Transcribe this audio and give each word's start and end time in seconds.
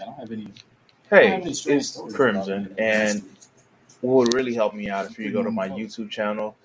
I 0.00 0.04
don't 0.04 0.14
have 0.18 0.32
any. 0.32 0.48
Hey, 1.10 1.40
it's 1.44 2.00
Crimson, 2.14 2.74
and 2.78 3.22
what 4.00 4.26
would 4.26 4.34
really 4.34 4.54
help 4.54 4.74
me 4.74 4.88
out 4.90 5.06
if 5.10 5.18
you 5.18 5.30
go 5.32 5.42
to 5.42 5.50
my 5.50 5.68
YouTube 5.68 6.10
channel, 6.10 6.56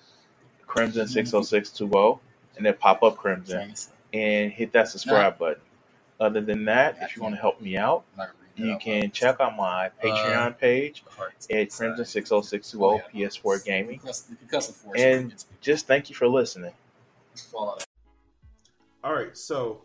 Crimson 0.66 1.06
six 1.06 1.32
oh 1.32 1.42
six 1.42 1.70
two 1.70 1.90
oh, 1.94 2.20
and 2.56 2.66
then 2.66 2.74
pop 2.74 3.02
up 3.02 3.16
Crimson 3.16 3.74
and 4.12 4.52
hit 4.52 4.72
that 4.72 4.88
subscribe 4.88 5.38
button. 5.38 5.62
Other 6.20 6.40
than 6.40 6.64
that, 6.66 6.98
if 7.00 7.16
you 7.16 7.22
want 7.22 7.34
to 7.34 7.40
help 7.40 7.60
me 7.60 7.76
out, 7.76 8.04
you 8.56 8.76
can 8.78 9.10
check 9.10 9.40
out 9.40 9.56
my 9.56 9.90
Patreon 10.02 10.58
page 10.58 11.02
at 11.50 11.70
Crimson 11.70 12.04
six 12.04 12.30
oh 12.32 12.42
six 12.42 12.70
two 12.70 12.84
oh 12.84 13.00
PS4 13.14 13.64
Gaming, 13.64 14.00
and 14.96 15.34
just 15.60 15.86
thank 15.86 16.10
you 16.10 16.16
for 16.16 16.28
listening. 16.28 16.72
All 19.04 19.14
right, 19.14 19.36
so 19.36 19.82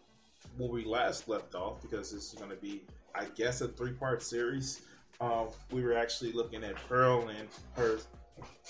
where 0.58 0.70
we 0.70 0.84
last 0.86 1.28
left 1.28 1.56
off, 1.56 1.82
because 1.82 2.12
this 2.12 2.34
is 2.34 2.40
going 2.40 2.50
to 2.52 2.56
be, 2.58 2.84
I 3.18 3.26
guess, 3.36 3.62
a 3.62 3.68
three-part 3.68 4.22
series. 4.22 4.82
Um, 5.20 5.48
we 5.72 5.84
were 5.84 5.96
actually 5.98 6.32
looking 6.32 6.64
at 6.64 6.76
Pearl 6.88 7.30
and 7.30 7.48
her, 7.74 7.98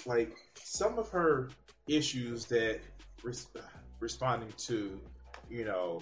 like 0.05 0.35
some 0.55 0.97
of 0.97 1.09
her 1.09 1.49
issues 1.87 2.45
that 2.45 2.79
res- 3.23 3.47
responding 3.99 4.53
to, 4.57 4.99
you 5.49 5.65
know, 5.65 6.01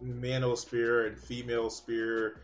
male 0.00 0.56
sphere 0.56 1.06
and 1.06 1.18
female 1.18 1.70
sphere, 1.70 2.40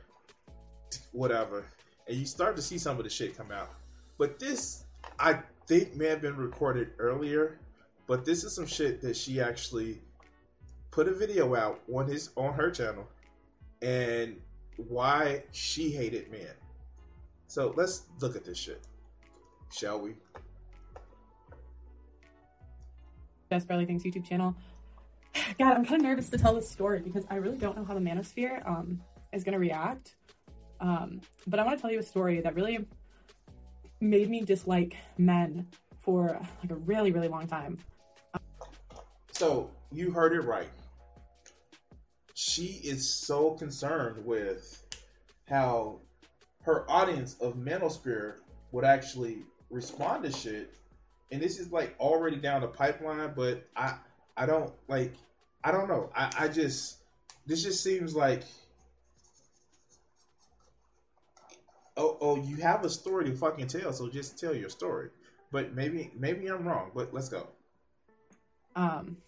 whatever, 1.12 1.64
and 2.08 2.16
you 2.16 2.26
start 2.26 2.56
to 2.56 2.62
see 2.62 2.78
some 2.78 2.98
of 2.98 3.04
the 3.04 3.10
shit 3.10 3.36
come 3.36 3.50
out. 3.50 3.70
But 4.18 4.38
this, 4.38 4.84
I 5.18 5.40
think, 5.66 5.96
may 5.96 6.06
have 6.06 6.20
been 6.20 6.36
recorded 6.36 6.90
earlier 6.98 7.58
but 8.10 8.24
this 8.24 8.42
is 8.42 8.52
some 8.52 8.66
shit 8.66 9.00
that 9.02 9.16
she 9.16 9.40
actually 9.40 10.02
put 10.90 11.08
a 11.08 11.12
video 11.12 11.54
out 11.54 11.80
on 11.92 12.06
his 12.06 12.30
on 12.36 12.52
her 12.54 12.70
channel 12.70 13.06
and 13.82 14.36
why 14.88 15.42
she 15.52 15.90
hated 15.90 16.30
men. 16.30 16.54
So 17.46 17.72
let's 17.76 18.06
look 18.20 18.36
at 18.36 18.44
this 18.44 18.58
shit. 18.58 18.80
Shall 19.72 20.00
we? 20.00 20.14
Just 23.50 23.68
Pearly 23.68 23.84
Things 23.84 24.04
YouTube 24.04 24.24
channel. 24.24 24.54
God, 25.58 25.76
I'm 25.76 25.84
kind 25.84 26.00
of 26.00 26.06
nervous 26.06 26.28
to 26.30 26.38
tell 26.38 26.54
this 26.54 26.68
story 26.68 27.00
because 27.00 27.24
I 27.30 27.36
really 27.36 27.56
don't 27.56 27.76
know 27.76 27.84
how 27.84 27.94
the 27.94 28.00
manosphere 28.00 28.66
um, 28.68 29.00
is 29.32 29.44
going 29.44 29.52
to 29.52 29.58
react. 29.58 30.16
Um, 30.80 31.20
but 31.46 31.60
I 31.60 31.64
want 31.64 31.76
to 31.76 31.82
tell 31.82 31.90
you 31.90 31.98
a 31.98 32.02
story 32.02 32.40
that 32.40 32.54
really 32.54 32.86
made 34.00 34.30
me 34.30 34.40
dislike 34.40 34.96
men 35.18 35.66
for 36.00 36.40
like 36.62 36.70
a 36.70 36.76
really, 36.76 37.12
really 37.12 37.28
long 37.28 37.46
time. 37.46 37.78
So 39.32 39.70
you 39.92 40.10
heard 40.10 40.32
it 40.32 40.40
right. 40.40 40.68
She 42.50 42.80
is 42.82 43.08
so 43.08 43.52
concerned 43.52 44.24
with 44.24 44.82
how 45.48 46.00
her 46.62 46.84
audience 46.90 47.36
of 47.40 47.54
Manosphere 47.54 48.38
would 48.72 48.84
actually 48.84 49.44
respond 49.70 50.24
to 50.24 50.32
shit. 50.32 50.74
And 51.30 51.40
this 51.40 51.60
is 51.60 51.70
like 51.70 51.94
already 52.00 52.38
down 52.38 52.62
the 52.62 52.66
pipeline, 52.66 53.34
but 53.36 53.68
I 53.76 53.94
I 54.36 54.46
don't 54.46 54.72
like 54.88 55.14
I 55.62 55.70
don't 55.70 55.86
know. 55.86 56.10
I, 56.12 56.32
I 56.36 56.48
just 56.48 56.96
this 57.46 57.62
just 57.62 57.84
seems 57.84 58.16
like 58.16 58.42
oh 61.96 62.18
oh 62.20 62.34
you 62.34 62.56
have 62.56 62.84
a 62.84 62.90
story 62.90 63.26
to 63.26 63.36
fucking 63.36 63.68
tell, 63.68 63.92
so 63.92 64.08
just 64.08 64.40
tell 64.40 64.56
your 64.56 64.70
story. 64.70 65.10
But 65.52 65.72
maybe 65.72 66.10
maybe 66.18 66.48
I'm 66.48 66.66
wrong, 66.66 66.90
but 66.96 67.14
let's 67.14 67.28
go. 67.28 67.46
Um 68.74 69.18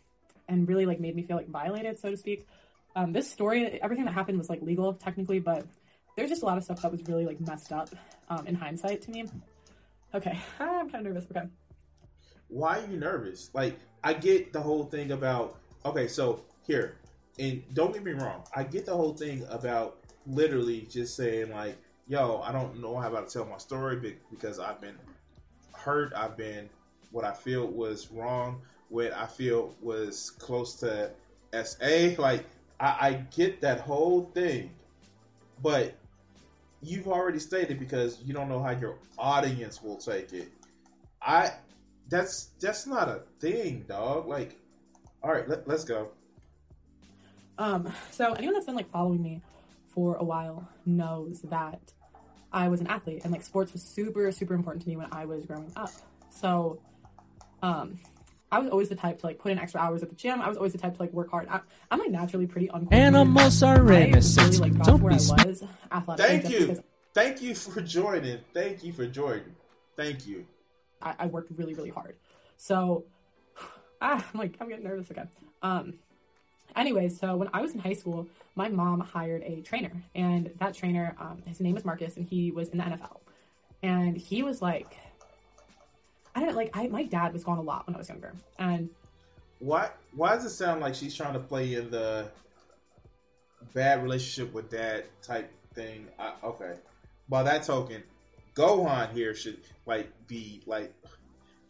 and 0.49 0.67
really 0.67 0.87
like 0.87 0.99
made 0.99 1.15
me 1.15 1.23
feel 1.23 1.37
like 1.37 1.49
violated, 1.49 2.01
so 2.01 2.11
to 2.11 2.17
speak. 2.17 2.49
Um, 2.95 3.13
this 3.13 3.31
story, 3.31 3.81
everything 3.83 4.05
that 4.05 4.13
happened 4.15 4.39
was 4.39 4.49
like 4.49 4.63
legal 4.63 4.95
technically, 4.95 5.39
but 5.39 5.67
there's 6.17 6.29
just 6.29 6.43
a 6.43 6.47
lot 6.47 6.59
of 6.59 6.65
stuff 6.65 6.83
that 6.83 6.93
was 6.93 7.03
really 7.09 7.27
like 7.27 7.41
messed 7.41 7.73
up 7.73 7.89
um, 8.29 8.47
in 8.47 8.55
hindsight 8.55 9.03
to 9.03 9.11
me. 9.11 9.25
Okay, 10.15 10.39
I'm 10.61 10.91
kind 10.91 11.07
of 11.07 11.15
nervous. 11.15 11.31
Okay. 11.31 11.47
Why 12.49 12.81
are 12.81 12.87
you 12.87 12.99
nervous? 12.99 13.51
Like, 13.55 13.79
I 14.05 14.13
get 14.13 14.53
the 14.53 14.61
whole 14.61 14.85
thing 14.85 15.13
about. 15.13 15.59
Okay, 15.85 16.07
so 16.07 16.45
here, 16.67 16.99
and 17.39 17.63
don't 17.75 17.93
get 17.93 18.05
me 18.05 18.13
wrong, 18.13 18.45
I 18.55 18.63
get 18.63 18.87
the 18.87 18.95
whole 18.95 19.15
thing 19.15 19.45
about 19.49 19.99
literally 20.27 20.87
just 20.91 21.17
saying 21.17 21.51
like, 21.51 21.77
"Yo, 22.07 22.41
I 22.45 22.53
don't 22.53 22.81
know 22.81 22.97
how 22.99 23.09
to 23.09 23.23
tell 23.27 23.47
my 23.47 23.59
story 23.59 24.19
because 24.31 24.61
I've 24.61 24.81
been 24.81 24.99
hurt. 25.73 26.13
I've 26.15 26.37
been 26.37 26.69
what 27.11 27.25
I 27.25 27.33
feel 27.33 27.67
was 27.67 28.11
wrong 28.11 28.63
what 28.93 29.13
I 29.15 29.27
feel 29.27 29.75
was 29.81 30.31
close 30.39 30.75
to 30.81 31.11
SA. 31.65 32.21
Like 32.21 32.45
I, 32.83 32.97
I 33.01 33.13
get 33.35 33.61
that 33.61 33.81
whole 33.81 34.25
thing, 34.35 34.71
but 35.63 35.95
you've 36.83 37.07
already 37.07 37.39
stated 37.39 37.79
because 37.79 38.19
you 38.25 38.35
don't 38.35 38.49
know 38.49 38.61
how 38.61 38.73
your 38.73 38.97
audience 39.17 39.81
will 39.81 39.97
take 39.97 40.33
it. 40.33 40.49
I 41.23 41.53
that's 42.09 42.51
that's 42.61 42.87
not 42.87 43.09
a 43.09 43.21
thing, 43.39 43.85
dog. 43.89 44.27
Like, 44.27 44.59
all 45.23 45.33
right, 45.33 45.49
let, 45.49 45.69
let's 45.69 45.85
go. 45.85 46.09
Um, 47.57 47.93
so 48.11 48.33
anyone 48.33 48.55
that's 48.55 48.67
been 48.67 48.75
like 48.75 48.91
following 48.91 49.23
me 49.23 49.41
for 49.87 50.17
a 50.17 50.25
while 50.25 50.69
knows 50.85 51.43
that 51.43 51.81
I 52.53 52.67
was 52.67 52.81
an 52.81 52.89
athlete 52.89 53.21
and 53.23 53.33
like 53.33 53.45
sports 53.45 53.73
was 53.73 53.83
super 53.83 54.33
super 54.33 54.55
important 54.55 54.83
to 54.83 54.89
me 54.89 54.97
when 54.97 55.07
I 55.13 55.25
was 55.25 55.47
growing 55.47 55.71
up. 55.77 55.93
So, 56.31 56.81
um, 57.63 58.01
I 58.53 58.59
was 58.59 58.69
always 58.69 58.91
the 58.91 58.95
type 58.95 59.19
to 59.21 59.27
like 59.27 59.39
put 59.39 59.51
in 59.51 59.59
extra 59.59 59.81
hours 59.81 60.03
at 60.03 60.11
the 60.11 60.15
gym. 60.15 60.43
I 60.43 60.49
was 60.49 60.59
always 60.59 60.73
the 60.73 60.79
type 60.79 60.95
to 60.97 61.03
like 61.03 61.13
work 61.13 61.31
hard. 61.31 61.49
I, 61.49 61.61
am 61.91 61.99
like 61.99 62.11
naturally 62.11 62.47
pretty 62.47 62.67
uncoordinated. 62.67 63.15
Animals 63.15 63.63
are 63.63 63.91
innocent. 63.91 64.59
Really, 64.59 64.71
like, 64.71 64.83
Don't 64.83 65.01
where 65.01 65.15
be. 65.15 65.31
I 65.39 65.47
was 65.47 65.65
athletic. 65.91 66.27
Thank 66.27 66.51
you. 66.51 66.85
Thank 67.15 67.43
you 67.43 67.55
for 67.55 67.81
joining. 67.81 68.41
Thank 68.53 68.85
you 68.85 68.93
for 68.93 69.07
joining. 69.07 69.55
Thank 69.97 70.27
you. 70.27 70.45
I, 71.01 71.15
I 71.21 71.27
worked 71.27 71.51
really, 71.57 71.73
really 71.73 71.89
hard. 71.89 72.17
So, 72.59 73.05
ah, 74.03 74.25
I'm 74.33 74.39
like, 74.39 74.57
I'm 74.61 74.69
getting 74.69 74.85
nervous 74.85 75.11
again. 75.11 75.29
Um, 75.63 75.95
anyway, 76.77 77.09
so 77.09 77.37
when 77.37 77.49
I 77.55 77.63
was 77.63 77.73
in 77.73 77.81
high 77.81 77.95
school, 77.95 78.29
my 78.55 78.69
mom 78.69 79.01
hired 79.01 79.43
a 79.45 79.63
trainer, 79.63 79.93
and 80.15 80.51
that 80.59 80.75
trainer, 80.75 81.17
um, 81.19 81.43
his 81.47 81.59
name 81.61 81.75
was 81.75 81.87
Marcus, 81.87 82.19
and 82.19 82.27
he 82.27 82.51
was 82.51 82.69
in 82.69 82.79
the 82.79 82.85
NFL, 82.85 83.21
and 83.83 84.15
he 84.15 84.43
was 84.43 84.61
like 84.61 84.99
I 86.35 86.41
don't 86.41 86.55
like. 86.55 86.71
I 86.75 86.87
my 86.89 87.05
dad 87.05 87.33
was 87.33 87.45
gone 87.45 87.59
a 87.59 87.63
lot 87.63 87.87
when 87.87 87.95
I 87.95 87.99
was 87.99 88.09
younger, 88.09 88.33
and 88.59 88.89
why 89.59 89.91
why 90.15 90.35
does 90.35 90.45
it 90.45 90.51
sound 90.51 90.81
like 90.81 90.95
she's 90.95 91.15
trying 91.15 91.35
to 91.35 91.39
play 91.39 91.75
in 91.75 91.91
the 91.91 92.29
bad 93.75 94.03
relationship 94.03 94.53
with 94.53 94.71
dad 94.71 95.05
type 95.23 95.53
thing? 95.75 96.09
I, 96.19 96.33
okay, 96.43 96.75
by 97.29 97.43
that 97.43 97.65
token, 97.65 98.03
Gohan 98.55 99.13
here 99.13 99.35
should 99.35 99.59
like 99.87 100.11
be 100.27 100.63
like, 100.67 100.93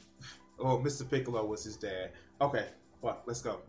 oh, 0.59 0.79
Mr. 0.79 1.09
Piccolo 1.09 1.45
was 1.45 1.65
his 1.65 1.77
dad. 1.77 2.11
Okay, 2.41 2.67
well, 3.01 3.21
let's 3.27 3.43
go. 3.43 3.61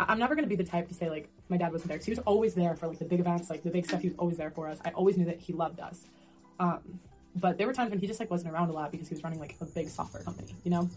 I'm 0.00 0.18
never 0.18 0.34
gonna 0.34 0.46
be 0.46 0.56
the 0.56 0.64
type 0.64 0.88
to 0.88 0.94
say 0.94 1.10
like 1.10 1.28
my 1.50 1.56
dad 1.56 1.72
wasn't 1.72 1.88
there. 1.88 1.98
Cause 1.98 2.06
he 2.06 2.12
was 2.12 2.20
always 2.20 2.54
there 2.54 2.74
for 2.74 2.88
like 2.88 2.98
the 2.98 3.04
big 3.04 3.20
events, 3.20 3.50
like 3.50 3.62
the 3.62 3.70
big 3.70 3.84
stuff. 3.84 4.00
He 4.00 4.08
was 4.08 4.16
always 4.18 4.38
there 4.38 4.50
for 4.50 4.66
us. 4.66 4.78
I 4.84 4.90
always 4.90 5.18
knew 5.18 5.26
that 5.26 5.40
he 5.40 5.52
loved 5.52 5.78
us. 5.78 6.06
Um, 6.58 7.00
but 7.36 7.58
there 7.58 7.66
were 7.66 7.72
times 7.72 7.90
when 7.90 7.98
he 7.98 8.06
just 8.06 8.20
like 8.20 8.30
wasn't 8.30 8.52
around 8.52 8.70
a 8.70 8.72
lot 8.72 8.90
because 8.90 9.08
he 9.08 9.14
was 9.14 9.22
running 9.22 9.38
like 9.38 9.56
a 9.60 9.64
big 9.64 9.88
software 9.88 10.22
company, 10.22 10.54
you 10.64 10.70
know. 10.70 10.88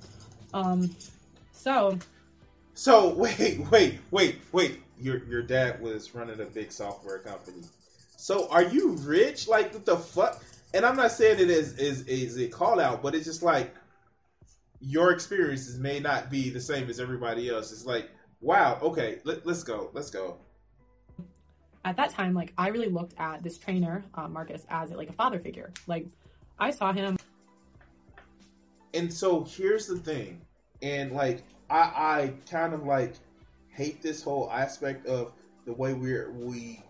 Um, 0.54 0.96
so. 1.52 1.98
So 2.74 3.14
wait, 3.14 3.60
wait, 3.72 4.00
wait, 4.12 4.42
wait. 4.52 4.80
Your 5.00 5.24
your 5.26 5.42
dad 5.42 5.82
was 5.82 6.16
running 6.16 6.40
a 6.40 6.46
big 6.46 6.72
software 6.72 7.20
company. 7.20 7.64
So 8.18 8.48
are 8.50 8.64
you 8.64 8.92
rich? 8.92 9.48
Like 9.48 9.74
what 9.74 9.86
the 9.86 9.98
fuck? 9.98 10.44
And 10.74 10.86
I'm 10.86 10.96
not 10.96 11.12
saying 11.12 11.40
it 11.40 11.50
is 11.50 11.78
is 11.78 12.04
is 12.08 12.40
a 12.40 12.48
call 12.48 12.80
out, 12.80 13.02
but 13.02 13.16
it's 13.16 13.26
just 13.26 13.44
like 13.44 13.74
your 14.80 15.12
experiences 15.12 15.78
may 15.80 16.00
not 16.00 16.30
be 16.30 16.50
the 16.50 16.60
same 16.60 16.90
as 16.90 17.00
everybody 17.00 17.50
else. 17.50 17.72
It's 17.72 17.86
like, 17.86 18.10
wow, 18.42 18.80
okay, 18.82 19.20
let, 19.24 19.46
let's 19.46 19.64
go, 19.64 19.90
let's 19.94 20.10
go 20.10 20.38
at 21.86 21.98
that 21.98 22.10
time, 22.12 22.34
like 22.34 22.54
I 22.58 22.70
really 22.70 22.90
looked 22.90 23.14
at 23.20 23.44
this 23.44 23.58
trainer, 23.58 24.04
uh, 24.16 24.28
Marcus, 24.28 24.66
as 24.70 24.92
like 24.92 25.10
a 25.10 25.14
father 25.14 25.40
figure. 25.40 25.72
Like 25.88 26.06
I 26.60 26.72
saw 26.72 26.94
him. 26.94 27.18
And 28.94 29.12
so 29.12 29.44
here's 29.44 29.88
the 29.88 29.98
thing, 29.98 30.42
and 30.82 31.12
like 31.12 31.44
I, 31.70 31.78
I 31.78 32.34
kind 32.50 32.74
of 32.74 32.84
like 32.86 33.16
hate 33.70 34.02
this 34.02 34.22
whole 34.22 34.52
aspect 34.52 35.08
of 35.08 35.34
the 35.66 35.74
way 35.74 35.94
we're 35.94 36.32
we 36.32 36.84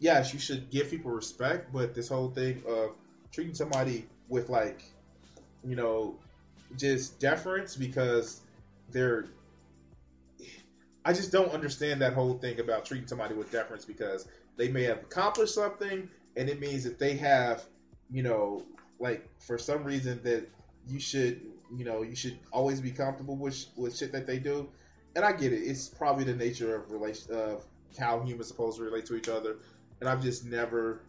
yes, 0.00 0.32
you 0.32 0.38
should 0.38 0.70
give 0.70 0.90
people 0.90 1.10
respect, 1.10 1.72
but 1.72 1.94
this 1.94 2.08
whole 2.08 2.30
thing 2.30 2.62
of 2.66 2.92
treating 3.30 3.54
somebody 3.54 4.06
with 4.28 4.48
like, 4.48 4.82
you 5.64 5.76
know, 5.76 6.16
just 6.76 7.20
deference 7.20 7.76
because 7.76 8.40
they're 8.90 9.26
I 11.04 11.12
just 11.12 11.32
don't 11.32 11.50
understand 11.52 12.02
that 12.02 12.12
whole 12.12 12.34
thing 12.34 12.60
about 12.60 12.84
treating 12.84 13.06
somebody 13.06 13.34
with 13.34 13.50
deference 13.50 13.84
because 13.84 14.28
they 14.56 14.68
may 14.68 14.82
have 14.84 14.98
accomplished 14.98 15.54
something 15.54 16.08
and 16.36 16.48
it 16.48 16.60
means 16.60 16.84
that 16.84 16.98
they 16.98 17.16
have, 17.16 17.64
you 18.10 18.22
know, 18.22 18.62
like 18.98 19.28
for 19.38 19.58
some 19.58 19.84
reason 19.84 20.20
that 20.24 20.48
you 20.86 21.00
should, 21.00 21.40
you 21.76 21.84
know, 21.84 22.02
you 22.02 22.16
should 22.16 22.38
always 22.52 22.80
be 22.80 22.90
comfortable 22.90 23.36
with 23.36 23.66
with 23.76 23.96
shit 23.96 24.12
that 24.12 24.26
they 24.26 24.38
do. 24.38 24.68
And 25.16 25.24
I 25.24 25.32
get 25.32 25.52
it. 25.52 25.62
It's 25.62 25.88
probably 25.88 26.24
the 26.24 26.34
nature 26.34 26.76
of 26.76 26.90
relation 26.90 27.34
of 27.34 27.64
how 27.98 28.20
humans 28.20 28.46
are 28.46 28.48
supposed 28.48 28.78
to 28.78 28.84
relate 28.84 29.06
to 29.06 29.16
each 29.16 29.28
other. 29.28 29.56
And 30.00 30.08
I've 30.08 30.22
just 30.22 30.44
never 30.44 31.02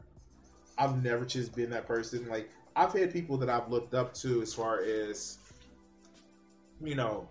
I've 0.78 1.04
never 1.04 1.26
just 1.26 1.56
been 1.56 1.70
that 1.72 1.86
person. 1.86 2.28
Like 2.28 2.50
I've 2.76 2.94
had 2.94 3.12
people 3.12 3.38
that 3.38 3.50
I've 3.50 3.70
looked 3.70 3.94
up 3.94 4.14
to 4.16 4.42
as 4.42 4.54
far 4.54 4.82
as 4.82 5.38
you 6.84 6.96
know 6.96 7.28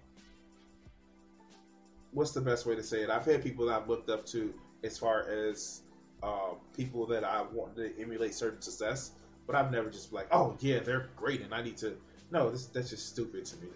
what's 2.12 2.32
the 2.32 2.40
best 2.40 2.66
way 2.66 2.74
to 2.74 2.82
say 2.82 3.02
it? 3.02 3.10
I've 3.10 3.24
had 3.24 3.42
people 3.42 3.66
that 3.66 3.80
I've 3.80 3.88
looked 3.88 4.10
up 4.10 4.26
to 4.26 4.52
as 4.82 4.98
far 4.98 5.28
as 5.28 5.82
um, 6.22 6.56
people 6.76 7.06
that 7.06 7.24
I 7.24 7.42
want 7.42 7.76
to 7.76 7.92
emulate 8.00 8.34
certain 8.34 8.60
success, 8.60 9.12
but 9.50 9.58
I've 9.58 9.72
never 9.72 9.90
just 9.90 10.12
like, 10.12 10.28
oh 10.30 10.56
yeah, 10.60 10.78
they're 10.78 11.08
great, 11.16 11.40
and 11.40 11.52
I 11.52 11.60
need 11.60 11.76
to. 11.78 11.96
No, 12.30 12.50
this, 12.50 12.66
that's 12.66 12.90
just 12.90 13.08
stupid 13.08 13.44
to 13.46 13.56
me. 13.56 13.66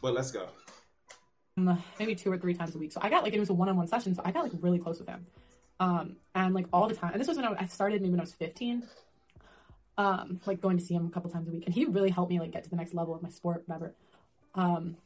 But 0.00 0.14
let's 0.14 0.30
go. 0.30 0.46
Um, 1.58 1.82
maybe 1.98 2.14
two 2.14 2.30
or 2.30 2.38
three 2.38 2.54
times 2.54 2.74
a 2.76 2.78
week. 2.78 2.92
So 2.92 3.00
I 3.02 3.10
got 3.10 3.24
like 3.24 3.32
it 3.32 3.40
was 3.40 3.50
a 3.50 3.54
one-on-one 3.54 3.88
session, 3.88 4.14
so 4.14 4.22
I 4.24 4.30
got 4.30 4.44
like 4.44 4.52
really 4.60 4.78
close 4.78 5.00
with 5.00 5.08
him, 5.08 5.26
um, 5.80 6.16
and 6.36 6.54
like 6.54 6.66
all 6.72 6.86
the 6.86 6.94
time. 6.94 7.12
And 7.12 7.20
this 7.20 7.26
was 7.26 7.36
when 7.36 7.46
I, 7.46 7.66
started 7.66 8.00
maybe 8.00 8.12
when 8.12 8.20
I 8.20 8.22
was 8.22 8.32
fifteen, 8.32 8.84
um, 9.98 10.40
like 10.46 10.60
going 10.60 10.78
to 10.78 10.84
see 10.84 10.94
him 10.94 11.06
a 11.06 11.10
couple 11.10 11.30
times 11.30 11.48
a 11.48 11.50
week, 11.50 11.64
and 11.66 11.74
he 11.74 11.84
really 11.84 12.10
helped 12.10 12.30
me 12.30 12.38
like 12.38 12.52
get 12.52 12.62
to 12.62 12.70
the 12.70 12.76
next 12.76 12.94
level 12.94 13.12
of 13.12 13.20
my 13.20 13.30
sport, 13.30 13.64
whatever. 13.66 13.92
Um, 14.54 14.96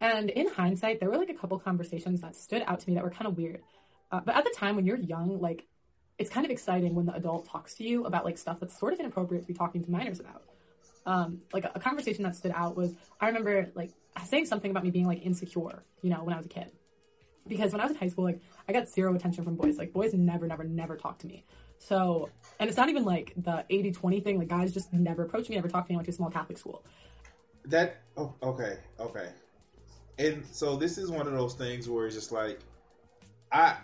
and 0.00 0.30
in 0.30 0.46
hindsight, 0.48 1.00
there 1.00 1.10
were 1.10 1.18
like 1.18 1.30
a 1.30 1.34
couple 1.34 1.58
conversations 1.58 2.20
that 2.20 2.36
stood 2.36 2.62
out 2.68 2.78
to 2.78 2.88
me 2.88 2.94
that 2.94 3.02
were 3.02 3.10
kind 3.10 3.26
of 3.26 3.36
weird. 3.36 3.60
Uh, 4.12 4.20
but 4.24 4.36
at 4.36 4.44
the 4.44 4.54
time, 4.56 4.76
when 4.76 4.86
you're 4.86 4.98
young, 4.98 5.40
like 5.40 5.66
it's 6.18 6.30
kind 6.30 6.44
of 6.44 6.50
exciting 6.50 6.94
when 6.94 7.06
the 7.06 7.14
adult 7.14 7.46
talks 7.46 7.74
to 7.74 7.84
you 7.84 8.04
about 8.04 8.24
like 8.24 8.38
stuff 8.38 8.60
that's 8.60 8.78
sort 8.78 8.92
of 8.92 9.00
inappropriate 9.00 9.42
to 9.42 9.46
be 9.46 9.54
talking 9.54 9.82
to 9.84 9.90
minors 9.90 10.20
about. 10.20 10.42
Um, 11.06 11.42
like 11.52 11.64
a, 11.64 11.72
a 11.74 11.80
conversation 11.80 12.22
that 12.24 12.34
stood 12.34 12.52
out 12.54 12.76
was 12.76 12.94
I 13.20 13.26
remember 13.26 13.70
like 13.74 13.90
saying 14.26 14.46
something 14.46 14.70
about 14.70 14.84
me 14.84 14.90
being 14.90 15.06
like 15.06 15.24
insecure, 15.24 15.84
you 16.02 16.10
know, 16.10 16.22
when 16.22 16.34
I 16.34 16.36
was 16.36 16.46
a 16.46 16.48
kid. 16.48 16.70
Because 17.46 17.72
when 17.72 17.80
I 17.80 17.84
was 17.84 17.92
in 17.92 17.98
high 17.98 18.08
school, 18.08 18.24
like 18.24 18.40
I 18.68 18.72
got 18.72 18.88
zero 18.88 19.14
attention 19.14 19.44
from 19.44 19.56
boys. 19.56 19.76
Like 19.76 19.92
boys 19.92 20.14
never, 20.14 20.46
never, 20.46 20.64
never 20.64 20.96
talked 20.96 21.20
to 21.22 21.26
me. 21.26 21.44
So, 21.78 22.30
and 22.58 22.68
it's 22.68 22.76
not 22.78 22.88
even 22.88 23.04
like 23.04 23.34
the 23.36 23.66
80 23.68 23.92
20 23.92 24.20
thing. 24.20 24.38
Like 24.38 24.48
guys 24.48 24.72
just 24.72 24.92
never 24.92 25.24
approached 25.24 25.50
me, 25.50 25.56
never 25.56 25.68
talked 25.68 25.88
to 25.88 25.92
me. 25.92 25.96
I 25.96 25.98
went 25.98 26.06
to 26.06 26.12
a 26.12 26.14
small 26.14 26.30
Catholic 26.30 26.56
school. 26.56 26.82
That, 27.66 28.02
oh, 28.16 28.34
okay, 28.42 28.78
okay 29.00 29.28
and 30.18 30.44
so 30.50 30.76
this 30.76 30.98
is 30.98 31.10
one 31.10 31.26
of 31.26 31.32
those 31.32 31.54
things 31.54 31.88
where 31.88 32.06
it's 32.06 32.14
just 32.14 32.32
like 32.32 32.60
I 33.52 33.76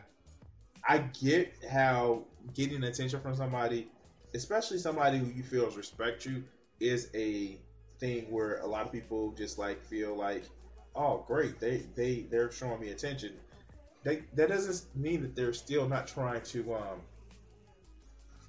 I 0.86 0.98
get 0.98 1.52
how 1.70 2.22
getting 2.54 2.84
attention 2.84 3.20
from 3.20 3.34
somebody, 3.34 3.88
especially 4.34 4.78
somebody 4.78 5.18
who 5.18 5.26
you 5.26 5.42
feel 5.42 5.70
respect 5.70 6.24
you, 6.24 6.44
is 6.80 7.10
a 7.14 7.58
thing 7.98 8.30
where 8.30 8.60
a 8.60 8.66
lot 8.66 8.86
of 8.86 8.92
people 8.92 9.32
just 9.32 9.58
like 9.58 9.84
feel 9.84 10.16
like, 10.16 10.44
oh 10.94 11.24
great, 11.26 11.60
they 11.60 11.82
they 11.94 12.26
they're 12.30 12.50
showing 12.50 12.80
me 12.80 12.90
attention. 12.90 13.32
They, 14.02 14.22
that 14.34 14.48
doesn't 14.48 14.96
mean 14.96 15.20
that 15.22 15.36
they're 15.36 15.52
still 15.52 15.86
not 15.86 16.06
trying 16.08 16.40
to, 16.40 16.74
um, 16.74 17.00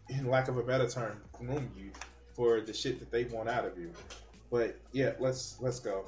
in 0.07 0.27
lack 0.27 0.47
of 0.47 0.57
a 0.57 0.63
better 0.63 0.87
term, 0.87 1.19
groom 1.33 1.69
you 1.77 1.91
for 2.33 2.61
the 2.61 2.73
shit 2.73 2.99
that 2.99 3.11
they 3.11 3.25
want 3.25 3.49
out 3.49 3.65
of 3.65 3.77
you. 3.77 3.91
But 4.49 4.79
yeah, 4.93 5.11
let's 5.19 5.57
let's 5.59 5.79
go. 5.79 6.05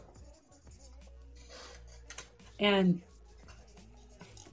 And 2.59 3.01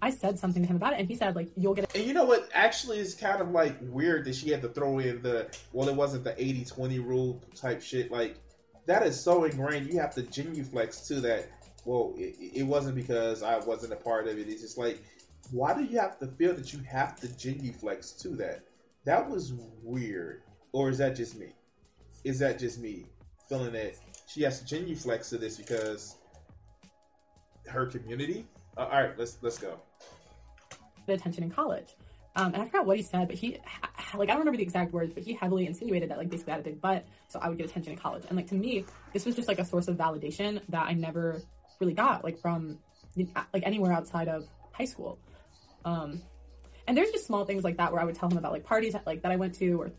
I 0.02 0.11
said 0.11 0.38
something 0.38 0.62
to 0.62 0.69
him 0.69 0.76
about 0.76 0.94
it, 0.94 1.00
and 1.00 1.08
he 1.08 1.14
said, 1.14 1.37
like, 1.37 1.49
you'll 1.56 1.75
get 1.75 1.85
it. 1.85 1.94
And 1.94 2.05
you 2.05 2.14
know 2.14 2.25
what 2.25 2.49
actually 2.55 2.99
is 2.99 3.14
kind 3.14 3.41
of 3.41 3.50
like 3.50 3.76
weird 3.82 4.25
that 4.25 4.35
she 4.35 4.50
had 4.50 4.62
to 4.62 4.69
throw 4.69 4.99
in 4.99 5.20
the, 5.23 5.49
well, 5.73 5.88
it 5.88 5.94
wasn't 5.94 6.25
the 6.25 6.35
80 6.43 6.64
20 6.64 6.99
rule 7.00 7.43
type 7.55 7.82
shit. 7.82 8.11
Like, 8.11 8.37
that 8.87 9.05
is 9.05 9.20
so 9.20 9.44
ingrained. 9.44 9.93
You 9.93 10.00
have 10.00 10.14
to 10.14 10.23
genuflex 10.23 11.06
to 11.08 11.20
that. 11.20 11.50
Well, 11.85 12.14
it, 12.17 12.37
it 12.38 12.62
wasn't 12.62 12.97
because 12.97 13.43
I 13.43 13.58
wasn't 13.58 13.93
a 13.93 13.97
part 13.97 14.26
of 14.26 14.38
it. 14.38 14.49
It's 14.49 14.62
just 14.62 14.79
like, 14.79 15.02
why 15.50 15.75
do 15.75 15.85
you 15.85 15.99
have 15.99 16.19
to 16.20 16.26
feel 16.26 16.55
that 16.55 16.73
you 16.73 16.81
have 16.81 17.17
to 17.20 17.26
genuflex 17.26 18.19
to 18.23 18.31
that? 18.37 18.62
That 19.05 19.29
was 19.29 19.52
weird. 19.82 20.43
Or 20.73 20.88
is 20.88 20.99
that 20.99 21.17
just 21.17 21.38
me? 21.38 21.49
Is 22.25 22.38
that 22.38 22.58
just 22.58 22.81
me 22.81 23.06
feeling 23.49 23.73
that 23.73 23.97
she 24.26 24.43
has 24.43 24.62
to 24.62 24.75
genuflex 24.75 25.29
to 25.31 25.38
this 25.38 25.56
because 25.56 26.17
her 27.67 27.87
community. 27.87 28.47
Uh, 28.76 28.81
all 28.81 29.02
right, 29.02 29.19
let's 29.19 29.38
let's 29.43 29.58
go. 29.58 29.78
Attention 31.08 31.43
in 31.43 31.50
college, 31.50 31.96
um, 32.37 32.55
and 32.55 32.62
I 32.62 32.67
forgot 32.67 32.87
what 32.87 32.96
he 32.96 33.02
said, 33.02 33.26
but 33.26 33.37
he 33.37 33.58
like 34.14 34.28
I 34.28 34.32
don't 34.32 34.38
remember 34.38 34.56
the 34.56 34.62
exact 34.62 34.93
words, 34.93 35.12
but 35.12 35.25
he 35.25 35.32
heavily 35.32 35.67
insinuated 35.67 36.11
that 36.11 36.19
like 36.19 36.31
basically 36.31 36.52
I 36.52 36.56
had 36.56 36.67
a 36.67 36.70
big 36.70 36.81
butt, 36.81 37.05
so 37.28 37.38
I 37.40 37.49
would 37.49 37.58
get 37.58 37.69
attention 37.69 37.93
in 37.93 37.99
college. 37.99 38.25
And 38.28 38.37
like 38.37 38.46
to 38.49 38.55
me, 38.55 38.84
this 39.12 39.26
was 39.26 39.34
just 39.34 39.49
like 39.49 39.58
a 39.58 39.64
source 39.64 39.88
of 39.88 39.96
validation 39.96 40.61
that 40.69 40.87
I 40.87 40.93
never 40.93 41.43
really 41.81 41.94
got 41.94 42.22
like 42.22 42.38
from 42.38 42.78
like 43.52 43.64
anywhere 43.64 43.93
outside 43.93 44.28
of 44.28 44.46
high 44.73 44.84
school. 44.84 45.19
Um, 45.84 46.23
and 46.87 46.96
there's 46.96 47.11
just 47.11 47.26
small 47.26 47.44
things 47.44 47.64
like 47.64 47.76
that 47.78 47.93
where 47.93 48.00
I 48.00 48.05
would 48.05 48.14
tell 48.14 48.28
him 48.28 48.38
about 48.38 48.52
like 48.52 48.64
parties 48.64 48.94
like 49.06 49.23
that 49.23 49.32
I 49.32 49.37
went 49.37 49.55
to 49.56 49.81
or 49.81 49.90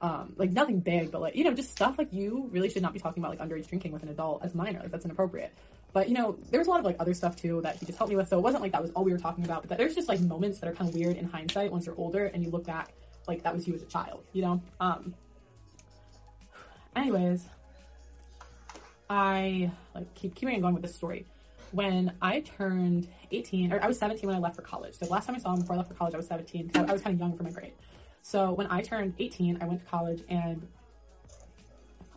um, 0.00 0.34
like 0.36 0.50
nothing 0.50 0.80
big, 0.80 1.10
but 1.10 1.20
like 1.20 1.36
you 1.36 1.44
know, 1.44 1.54
just 1.54 1.70
stuff 1.70 1.96
like 1.98 2.12
you 2.12 2.48
really 2.52 2.68
should 2.68 2.82
not 2.82 2.92
be 2.92 2.98
talking 2.98 3.22
about 3.22 3.36
like 3.36 3.46
underage 3.46 3.68
drinking 3.68 3.92
with 3.92 4.02
an 4.02 4.10
adult 4.10 4.44
as 4.44 4.54
minor. 4.54 4.80
Like 4.80 4.90
that's 4.90 5.04
inappropriate. 5.04 5.52
But 5.92 6.08
you 6.08 6.14
know, 6.14 6.36
there 6.50 6.60
was 6.60 6.66
a 6.66 6.70
lot 6.70 6.80
of 6.80 6.86
like 6.86 6.96
other 6.98 7.14
stuff 7.14 7.36
too 7.36 7.60
that 7.62 7.76
he 7.76 7.86
just 7.86 7.98
helped 7.98 8.10
me 8.10 8.16
with. 8.16 8.28
So 8.28 8.38
it 8.38 8.42
wasn't 8.42 8.62
like 8.62 8.72
that 8.72 8.82
was 8.82 8.90
all 8.92 9.04
we 9.04 9.12
were 9.12 9.18
talking 9.18 9.44
about. 9.44 9.62
But 9.62 9.70
that 9.70 9.78
there's 9.78 9.94
just 9.94 10.08
like 10.08 10.20
moments 10.20 10.58
that 10.60 10.68
are 10.68 10.74
kind 10.74 10.88
of 10.88 10.94
weird 10.94 11.16
in 11.16 11.26
hindsight 11.26 11.72
once 11.72 11.86
you're 11.86 11.96
older 11.96 12.26
and 12.26 12.44
you 12.44 12.50
look 12.50 12.64
back 12.64 12.92
like 13.26 13.42
that 13.42 13.54
was 13.54 13.66
you 13.66 13.74
as 13.74 13.82
a 13.82 13.86
child. 13.86 14.24
You 14.32 14.42
know. 14.42 14.62
Um. 14.80 15.14
Anyways, 16.96 17.46
I 19.08 19.70
like 19.94 20.12
keep 20.14 20.34
keeping 20.34 20.60
going 20.60 20.74
with 20.74 20.82
this 20.82 20.94
story. 20.94 21.26
When 21.70 22.12
I 22.22 22.40
turned 22.40 23.08
18, 23.30 23.72
or 23.72 23.82
I 23.82 23.86
was 23.86 23.98
17 23.98 24.26
when 24.26 24.34
I 24.34 24.40
left 24.40 24.56
for 24.56 24.62
college. 24.62 24.94
So 24.94 25.04
the 25.04 25.12
last 25.12 25.26
time 25.26 25.36
I 25.36 25.38
saw 25.38 25.52
him 25.52 25.60
before 25.60 25.74
I 25.74 25.78
left 25.78 25.90
for 25.90 25.94
college, 25.94 26.14
I 26.14 26.16
was 26.16 26.26
17. 26.26 26.70
I 26.74 26.92
was 26.92 27.02
kind 27.02 27.14
of 27.14 27.20
young 27.20 27.36
for 27.36 27.42
my 27.42 27.50
grade. 27.50 27.72
So 28.22 28.52
when 28.52 28.66
I 28.68 28.80
turned 28.80 29.14
18, 29.18 29.58
I 29.60 29.66
went 29.66 29.80
to 29.80 29.86
college 29.86 30.22
and 30.30 30.66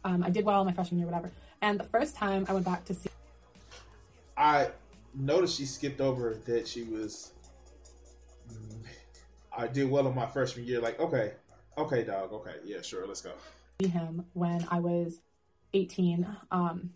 um, 0.03 0.23
I 0.23 0.29
did 0.29 0.45
well 0.45 0.63
my 0.63 0.71
freshman 0.71 0.99
year, 0.99 1.07
whatever. 1.07 1.31
And 1.61 1.79
the 1.79 1.83
first 1.83 2.15
time 2.15 2.45
I 2.49 2.53
went 2.53 2.65
back 2.65 2.85
to 2.85 2.93
see 2.93 3.09
I 4.41 4.71
noticed 5.13 5.55
she 5.55 5.65
skipped 5.65 6.01
over 6.01 6.33
that 6.45 6.67
she 6.67 6.81
was. 6.81 7.31
I 9.55 9.67
did 9.67 9.89
well 9.89 10.07
in 10.07 10.15
my 10.15 10.25
freshman 10.25 10.65
year. 10.65 10.81
Like, 10.81 10.99
okay, 10.99 11.33
okay, 11.77 12.03
dog, 12.03 12.33
okay, 12.33 12.55
yeah, 12.65 12.81
sure, 12.81 13.05
let's 13.05 13.21
go. 13.21 13.33
Him 13.79 14.25
when 14.33 14.65
I 14.71 14.79
was 14.79 15.19
18. 15.75 16.27
Um, 16.49 16.89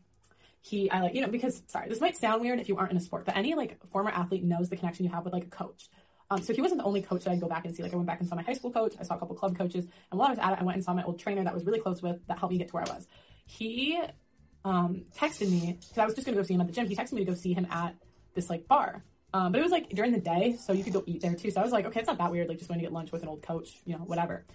he, 0.62 0.90
I 0.90 1.02
like, 1.02 1.14
you 1.14 1.22
know, 1.22 1.28
because 1.28 1.62
sorry, 1.68 1.88
this 1.88 2.02
might 2.02 2.18
sound 2.18 2.42
weird 2.42 2.60
if 2.60 2.68
you 2.68 2.78
aren't 2.78 2.90
in 2.90 2.98
a 2.98 3.02
sport, 3.02 3.26
but 3.26 3.38
any 3.38 3.54
like 3.54 3.78
former 3.92 4.10
athlete 4.10 4.44
knows 4.44 4.70
the 4.70 4.76
connection 4.76 5.06
you 5.06 5.12
have 5.12 5.24
with 5.24 5.34
like 5.34 5.44
a 5.44 5.50
coach. 5.50 5.90
Um, 6.32 6.42
so 6.42 6.52
he 6.52 6.62
wasn't 6.62 6.82
the 6.82 6.86
only 6.86 7.04
coach 7.04 7.26
that 7.26 7.32
I'd 7.32 7.40
go 7.40 7.48
back 7.48 7.66
and 7.66 7.76
see. 7.76 7.84
Like 7.84 7.94
I 7.94 7.96
went 7.96 8.08
back 8.08 8.20
and 8.20 8.28
saw 8.28 8.36
my 8.36 8.42
high 8.42 8.54
school 8.54 8.72
coach. 8.72 8.96
I 9.00 9.04
saw 9.04 9.16
a 9.16 9.20
couple 9.20 9.36
club 9.36 9.56
coaches, 9.56 9.86
and 10.10 10.20
while 10.20 10.30
I 10.30 10.32
was 10.32 10.40
at 10.40 10.54
it, 10.54 10.60
I 10.60 10.64
went 10.64 10.78
and 10.78 10.84
saw 10.84 10.96
my 10.96 11.04
old 11.04 11.20
trainer 11.20 11.44
that 11.44 11.54
was 11.54 11.64
really 11.64 11.80
close 11.80 12.02
with 12.02 12.26
that 12.26 12.40
helped 12.40 12.54
me 12.54 12.58
get 12.58 12.70
to 12.70 12.74
where 12.74 12.90
I 12.90 12.96
was. 12.96 13.06
He 13.46 14.00
um, 14.66 15.04
texted 15.18 15.50
me 15.50 15.78
because 15.80 15.98
I 15.98 16.06
was 16.06 16.16
just 16.16 16.26
gonna 16.26 16.36
go 16.36 16.44
see 16.44 16.56
him 16.56 16.62
at 16.62 16.68
the 16.68 16.74
gym. 16.74 16.88
He 16.88 16.96
texted 16.96 17.14
me 17.14 17.24
to 17.24 17.32
go 17.32 17.36
see 17.36 17.54
him 17.54 17.68
at 17.72 17.96
this 18.34 18.50
like 18.50 18.68
bar. 18.68 19.04
Um, 19.34 19.52
but 19.52 19.60
it 19.60 19.64
was 19.64 19.72
like 19.72 19.90
during 19.90 20.12
the 20.14 20.20
day, 20.20 20.58
so 20.58 20.72
you 20.72 20.84
could 20.84 20.94
go 20.94 21.04
eat 21.06 21.22
there 21.22 21.36
too. 21.36 21.52
So 21.52 21.60
I 21.60 21.64
was 21.64 21.74
like, 21.74 21.86
okay, 21.86 22.00
it's 22.00 22.08
not 22.08 22.18
that 22.20 22.32
weird. 22.32 22.48
Like 22.48 22.58
just 22.58 22.70
going 22.70 22.80
to 22.80 22.86
get 22.86 22.94
lunch 22.94 23.12
with 23.12 23.22
an 23.22 23.28
old 23.28 23.42
coach, 23.42 23.82
you 23.86 23.94
know, 23.94 24.00
whatever. 24.00 24.46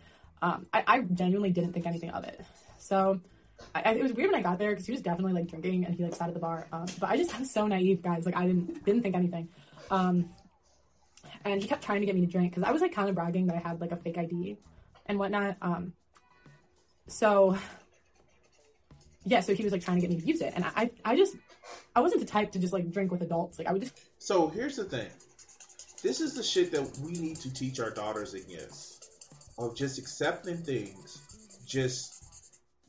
Um, 0.40 0.67
I, 0.73 0.83
I, 0.87 1.00
genuinely 1.00 1.50
didn't 1.50 1.75
think 1.75 1.85
anything 1.85 2.09
of 2.09 2.25
it. 2.25 2.40
So 2.79 3.21
I, 3.75 3.83
I, 3.83 3.93
it 3.93 4.02
was 4.02 4.14
weird 4.14 4.31
when 4.31 4.40
I 4.40 4.43
got 4.43 4.59
there 4.59 4.71
because 4.71 4.87
he 4.87 4.93
was 4.93 5.02
definitely 5.02 5.35
like 5.35 5.49
drinking 5.49 5.85
and 5.85 5.95
he 5.95 6.02
like 6.02 6.14
sat 6.14 6.29
at 6.29 6.35
the 6.35 6.40
bar. 6.40 6.67
Um, 6.73 6.87
but 6.99 7.11
I 7.11 7.19
just 7.19 7.35
I 7.35 7.40
was 7.40 7.52
so 7.52 7.67
naive, 7.67 8.00
guys. 8.00 8.25
Like 8.25 8.37
I 8.37 8.47
didn't 8.47 8.83
didn't 8.87 9.02
think 9.02 9.14
anything. 9.14 9.50
Um, 9.90 10.31
and 11.45 11.61
he 11.61 11.69
kept 11.69 11.85
trying 11.85 12.00
to 12.00 12.07
get 12.07 12.14
me 12.14 12.23
to 12.23 12.26
drink 12.26 12.52
because 12.52 12.62
I 12.62 12.73
was 12.73 12.81
like 12.81 12.95
kind 12.95 13.11
of 13.11 13.14
bragging 13.14 13.49
that 13.49 13.57
I 13.57 13.69
had 13.69 13.83
like 13.83 13.93
a 13.93 13.97
fake 13.97 14.17
ID 14.17 14.57
and 15.05 15.19
whatnot. 15.19 15.59
Um, 15.61 15.93
so 17.07 17.59
yeah, 19.24 19.40
so 19.40 19.54
he 19.54 19.62
was 19.62 19.72
like 19.72 19.84
trying 19.84 19.98
to 19.98 20.00
get 20.00 20.10
me 20.10 20.20
to 20.20 20.26
use 20.26 20.40
it, 20.40 20.52
and 20.54 20.64
I, 20.64 20.90
I 21.04 21.16
just, 21.16 21.36
I 21.94 22.00
wasn't 22.00 22.20
the 22.20 22.26
type 22.26 22.52
to 22.52 22.58
just 22.58 22.72
like 22.72 22.90
drink 22.90 23.10
with 23.10 23.22
adults. 23.22 23.58
Like 23.58 23.68
I 23.68 23.72
would 23.72 23.82
just. 23.82 23.98
So 24.18 24.48
here's 24.48 24.76
the 24.76 24.84
thing, 24.84 25.08
this 26.02 26.20
is 26.20 26.34
the 26.34 26.42
shit 26.42 26.72
that 26.72 26.98
we 26.98 27.12
need 27.12 27.36
to 27.36 27.52
teach 27.52 27.80
our 27.80 27.90
daughters 27.90 28.34
against, 28.34 29.08
of 29.58 29.76
just 29.76 29.98
accepting 29.98 30.56
things, 30.56 31.18
just 31.66 32.24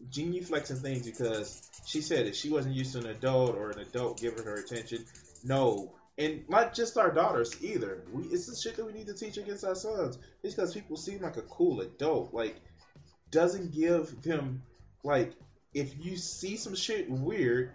genuflexing 0.10 0.82
things 0.82 1.06
because 1.06 1.70
she 1.86 2.02
said 2.02 2.26
if 2.26 2.36
she 2.36 2.50
wasn't 2.50 2.74
used 2.74 2.94
to 2.94 3.00
an 3.00 3.08
adult 3.08 3.56
or 3.56 3.70
an 3.72 3.80
adult 3.80 4.20
giving 4.20 4.44
her 4.44 4.56
attention, 4.56 5.06
no, 5.44 5.94
and 6.18 6.48
not 6.50 6.74
just 6.74 6.98
our 6.98 7.12
daughters 7.12 7.62
either. 7.62 8.04
We, 8.12 8.24
it's 8.26 8.48
the 8.48 8.56
shit 8.56 8.78
that 8.78 8.86
we 8.86 8.94
need 8.94 9.08
to 9.08 9.14
teach 9.14 9.38
against 9.38 9.66
our 9.66 9.76
sons. 9.76 10.18
It's 10.44 10.56
because 10.56 10.74
people 10.74 10.96
seem 10.98 11.22
like 11.22 11.38
a 11.38 11.42
cool 11.44 11.82
adult, 11.82 12.34
like 12.34 12.56
doesn't 13.32 13.74
give 13.74 14.22
them 14.22 14.62
like 15.04 15.34
if 15.74 15.94
you 16.04 16.18
see 16.18 16.58
some 16.58 16.76
shit 16.76 17.10
weird 17.10 17.74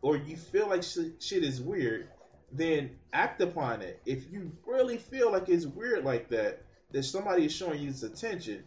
or 0.00 0.16
you 0.16 0.36
feel 0.36 0.68
like 0.68 0.82
sh- 0.82 1.14
shit 1.20 1.44
is 1.44 1.60
weird, 1.60 2.08
then 2.52 2.90
act 3.12 3.40
upon 3.40 3.82
it. 3.82 4.00
If 4.04 4.30
you 4.30 4.52
really 4.66 4.98
feel 4.98 5.32
like 5.32 5.48
it's 5.48 5.66
weird 5.66 6.04
like 6.04 6.28
that, 6.28 6.62
that 6.92 7.04
somebody 7.04 7.46
is 7.46 7.52
showing 7.54 7.80
you 7.80 7.90
this 7.90 8.02
attention, 8.02 8.64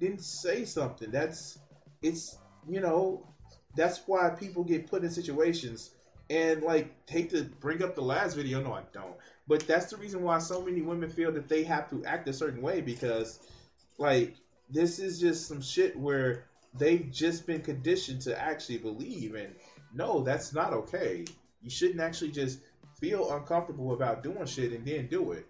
then 0.00 0.18
say 0.18 0.64
something. 0.64 1.10
That's 1.10 1.58
it's 2.02 2.38
you 2.68 2.80
know 2.80 3.26
that's 3.74 4.02
why 4.06 4.30
people 4.30 4.62
get 4.62 4.88
put 4.88 5.02
in 5.02 5.10
situations 5.10 5.90
and 6.30 6.62
like 6.62 6.94
hate 7.08 7.30
to 7.30 7.44
bring 7.60 7.82
up 7.82 7.94
the 7.94 8.02
last 8.02 8.34
video. 8.34 8.62
No, 8.62 8.72
I 8.72 8.82
don't. 8.92 9.16
But 9.46 9.66
that's 9.66 9.86
the 9.86 9.96
reason 9.96 10.22
why 10.22 10.38
so 10.38 10.62
many 10.62 10.80
women 10.80 11.10
feel 11.10 11.32
that 11.32 11.48
they 11.48 11.64
have 11.64 11.90
to 11.90 12.04
act 12.04 12.28
a 12.28 12.32
certain 12.32 12.62
way 12.62 12.80
because 12.80 13.40
like 13.98 14.36
this 14.70 14.98
is 14.98 15.20
just 15.20 15.46
some 15.46 15.60
shit 15.60 15.98
where 15.98 16.46
they've 16.78 17.10
just 17.10 17.46
been 17.46 17.60
conditioned 17.60 18.20
to 18.22 18.40
actually 18.40 18.78
believe 18.78 19.34
and 19.34 19.54
no, 19.94 20.22
that's 20.22 20.52
not 20.52 20.72
okay. 20.72 21.24
You 21.62 21.70
shouldn't 21.70 22.00
actually 22.00 22.32
just 22.32 22.60
feel 23.00 23.32
uncomfortable 23.32 23.92
about 23.92 24.22
doing 24.22 24.44
shit 24.46 24.72
and 24.72 24.84
then 24.84 25.06
do 25.06 25.32
it. 25.32 25.46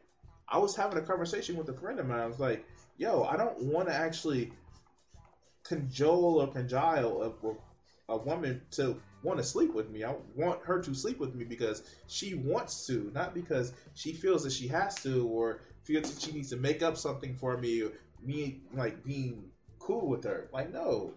I 0.49 0.59
was 0.59 0.76
having 0.76 0.99
a 0.99 1.02
conversation 1.02 1.57
with 1.57 1.69
a 1.69 1.73
friend 1.73 1.99
of 1.99 2.07
mine. 2.07 2.21
I 2.21 2.26
was 2.26 2.40
like, 2.40 2.64
yo, 2.99 3.25
I 3.25 3.37
don't 3.37 3.59
want 3.62 3.88
to 3.88 3.95
actually 3.95 4.52
cajole 5.64 6.40
or 6.43 6.49
conjile 6.49 7.33
a, 8.09 8.12
a 8.12 8.16
woman 8.19 8.61
to 8.73 9.00
want 9.23 9.38
to 9.38 9.45
sleep 9.45 9.73
with 9.73 9.90
me. 9.90 10.04
I 10.04 10.14
want 10.37 10.62
her 10.64 10.83
to 10.83 10.95
sleep 10.95 11.19
with 11.19 11.35
me 11.35 11.45
because 11.45 11.83
she 12.07 12.35
wants 12.35 12.87
to, 12.87 13.11
not 13.14 13.35
because 13.35 13.73
she 13.95 14.12
feels 14.12 14.45
that 14.45 14.52
she 14.52 14.69
has 14.69 14.95
to 15.02 15.26
or 15.26 15.61
feels 15.83 16.12
that 16.12 16.23
she 16.23 16.33
needs 16.33 16.50
to 16.50 16.57
make 16.57 16.83
up 16.83 16.97
something 16.97 17.35
for 17.35 17.57
me 17.57 17.85
me 18.23 18.61
like 18.73 19.04
being 19.04 19.50
cool 19.84 20.08
with 20.08 20.24
her. 20.24 20.48
Like, 20.52 20.72
no. 20.72 21.12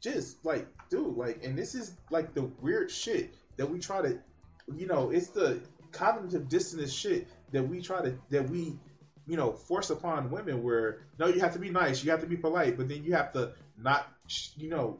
Just 0.00 0.44
like, 0.44 0.66
dude, 0.90 1.16
like, 1.16 1.44
and 1.44 1.56
this 1.56 1.74
is 1.74 1.94
like 2.10 2.34
the 2.34 2.42
weird 2.60 2.90
shit 2.90 3.34
that 3.56 3.70
we 3.70 3.78
try 3.78 4.02
to, 4.02 4.18
you 4.76 4.86
know, 4.86 5.10
it's 5.10 5.28
the 5.28 5.60
cognitive 5.92 6.48
dissonance 6.48 6.92
shit 6.92 7.28
that 7.52 7.62
we 7.62 7.80
try 7.80 8.02
to, 8.02 8.18
that 8.30 8.50
we, 8.50 8.76
you 9.26 9.36
know, 9.36 9.52
force 9.52 9.90
upon 9.90 10.30
women 10.30 10.62
where, 10.62 10.98
no, 11.18 11.26
you 11.28 11.40
have 11.40 11.52
to 11.52 11.58
be 11.58 11.70
nice, 11.70 12.04
you 12.04 12.10
have 12.10 12.20
to 12.20 12.26
be 12.26 12.36
polite, 12.36 12.76
but 12.76 12.88
then 12.88 13.04
you 13.04 13.14
have 13.14 13.32
to 13.32 13.52
not, 13.78 14.08
you 14.56 14.68
know, 14.68 14.98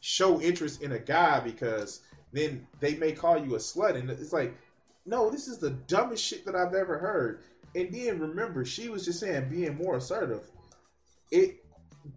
show 0.00 0.40
interest 0.40 0.82
in 0.82 0.92
a 0.92 0.98
guy 0.98 1.40
because 1.40 2.02
then 2.32 2.66
they 2.78 2.94
may 2.96 3.12
call 3.12 3.38
you 3.38 3.54
a 3.54 3.58
slut. 3.58 3.96
And 3.96 4.10
it's 4.10 4.32
like, 4.32 4.54
no, 5.06 5.30
this 5.30 5.48
is 5.48 5.58
the 5.58 5.70
dumbest 5.70 6.22
shit 6.22 6.44
that 6.44 6.54
I've 6.54 6.74
ever 6.74 6.98
heard. 6.98 7.40
And 7.74 7.92
then 7.92 8.20
remember, 8.20 8.64
she 8.64 8.88
was 8.88 9.04
just 9.04 9.20
saying 9.20 9.48
being 9.48 9.76
more 9.76 9.96
assertive. 9.96 10.50
It 11.30 11.64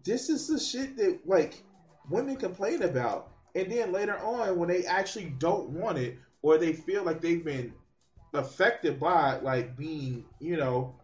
this 0.03 0.29
is 0.29 0.47
the 0.47 0.59
shit 0.59 0.97
that 0.97 1.19
like 1.25 1.63
women 2.09 2.35
complain 2.35 2.83
about. 2.83 3.31
And 3.55 3.71
then 3.71 3.91
later 3.91 4.17
on 4.19 4.57
when 4.57 4.69
they 4.69 4.85
actually 4.85 5.33
don't 5.39 5.69
want 5.69 5.97
it 5.97 6.17
or 6.41 6.57
they 6.57 6.73
feel 6.73 7.03
like 7.03 7.21
they've 7.21 7.43
been 7.43 7.73
affected 8.33 8.99
by 8.99 9.39
like 9.39 9.75
being, 9.75 10.25
you 10.39 10.57
know, 10.57 10.95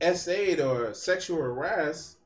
SA'd 0.00 0.60
or 0.60 0.94
sexual 0.94 1.38
harassed, 1.38 2.18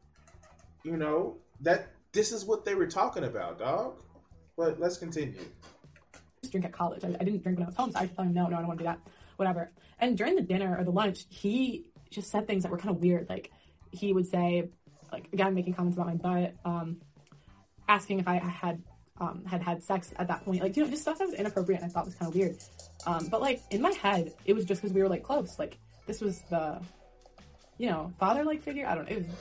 you 0.83 0.97
know, 0.97 1.37
that 1.61 1.93
this 2.13 2.33
is 2.33 2.45
what 2.45 2.65
they 2.65 2.75
were 2.75 2.87
talking 2.87 3.25
about, 3.25 3.59
dog. 3.59 4.03
But 4.57 4.79
let's 4.79 4.97
continue. 4.97 5.41
Drink 6.51 6.67
at 6.67 6.73
college. 6.73 7.05
I, 7.05 7.09
I 7.09 7.25
didn't 7.25 7.43
drink 7.43 7.59
when 7.59 7.65
I 7.65 7.69
was 7.69 7.77
home, 7.77 7.91
so 7.91 7.99
I 7.99 8.07
thought, 8.07 8.27
no, 8.27 8.47
no, 8.47 8.57
I 8.57 8.59
don't 8.59 8.69
want 8.69 8.79
to 8.79 8.85
do 8.85 8.89
that. 8.89 9.01
Whatever. 9.37 9.73
And 9.99 10.17
during 10.17 10.37
the 10.37 10.43
dinner 10.43 10.77
or 10.79 10.85
the 10.85 10.93
lunch, 10.93 11.25
he 11.29 11.87
just 12.15 12.31
said 12.31 12.47
things 12.47 12.63
that 12.63 12.73
were 12.73 12.79
kind 12.79 12.95
of 12.95 13.03
weird. 13.03 13.29
Like 13.29 13.51
he 13.91 14.13
would 14.13 14.27
say, 14.27 14.69
like 15.13 15.29
again, 15.33 15.55
making 15.55 15.75
comments 15.75 15.97
about 15.97 16.07
my 16.07 16.15
butt, 16.15 16.55
um, 16.65 17.01
asking 17.89 18.21
if 18.21 18.29
I 18.29 18.37
had 18.37 18.83
um, 19.21 19.45
had 19.45 19.63
had 19.63 19.83
sex 19.83 20.13
at 20.17 20.29
that 20.29 20.45
point. 20.45 20.63
Like 20.63 20.77
you 20.77 20.85
know, 20.85 20.91
just 20.91 21.03
stuff 21.03 21.19
that 21.19 21.27
was 21.27 21.35
inappropriate 21.35 21.81
and 21.83 21.91
I 21.91 21.93
thought 21.93 22.05
was 22.05 22.15
kind 22.15 22.29
of 22.29 22.37
weird. 22.37 22.57
Um, 23.07 23.29
but 23.29 23.41
like 23.41 23.63
in 23.71 23.81
my 23.81 23.93
head, 23.93 24.33
it 24.45 24.55
was 24.55 24.65
just 24.65 24.83
because 24.83 24.95
we 24.95 25.03
were 25.03 25.09
like 25.09 25.23
close. 25.23 25.59
Like 25.59 25.79
this 26.07 26.21
was 26.21 26.41
the, 26.51 26.81
you 27.79 27.89
know, 27.89 28.13
father 28.19 28.45
like 28.45 28.63
figure. 28.63 28.87
I 28.87 28.95
don't 28.95 29.09
know. 29.09 29.17
It 29.17 29.19
was 29.19 29.37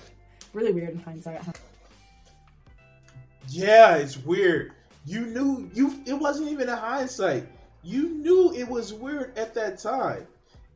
really 0.53 0.71
weird 0.71 0.89
in 0.89 0.99
hindsight. 0.99 1.41
Yeah, 3.49 3.95
it's 3.95 4.17
weird. 4.17 4.73
You 5.05 5.25
knew 5.25 5.69
you 5.73 6.01
it 6.05 6.13
wasn't 6.13 6.49
even 6.49 6.69
a 6.69 6.75
hindsight. 6.75 7.47
You 7.83 8.09
knew 8.09 8.53
it 8.53 8.67
was 8.67 8.93
weird 8.93 9.37
at 9.37 9.53
that 9.55 9.79
time. 9.79 10.25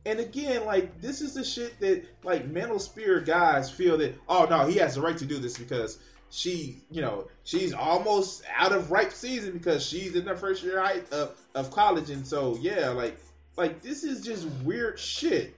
And 0.06 0.20
again, 0.20 0.64
like 0.64 1.00
this 1.00 1.20
is 1.20 1.34
the 1.34 1.44
shit 1.44 1.78
that 1.80 2.04
like 2.24 2.46
mental 2.46 2.78
spirit 2.78 3.26
guys 3.26 3.70
feel 3.70 3.98
that 3.98 4.14
oh 4.28 4.46
no, 4.48 4.66
he 4.66 4.78
has 4.78 4.94
the 4.94 5.00
right 5.00 5.18
to 5.18 5.26
do 5.26 5.38
this 5.38 5.58
because 5.58 5.98
she, 6.30 6.82
you 6.90 7.00
know, 7.00 7.28
she's 7.44 7.72
almost 7.72 8.42
out 8.56 8.72
of 8.72 8.90
ripe 8.90 9.12
season 9.12 9.52
because 9.52 9.84
she's 9.84 10.14
in 10.14 10.24
the 10.24 10.36
first 10.36 10.62
year 10.62 10.80
of, 11.10 11.36
of 11.54 11.70
college, 11.70 12.10
and 12.10 12.26
so 12.26 12.56
yeah, 12.60 12.90
like 12.90 13.18
like 13.56 13.82
this 13.82 14.04
is 14.04 14.24
just 14.24 14.46
weird 14.64 14.98
shit. 14.98 15.54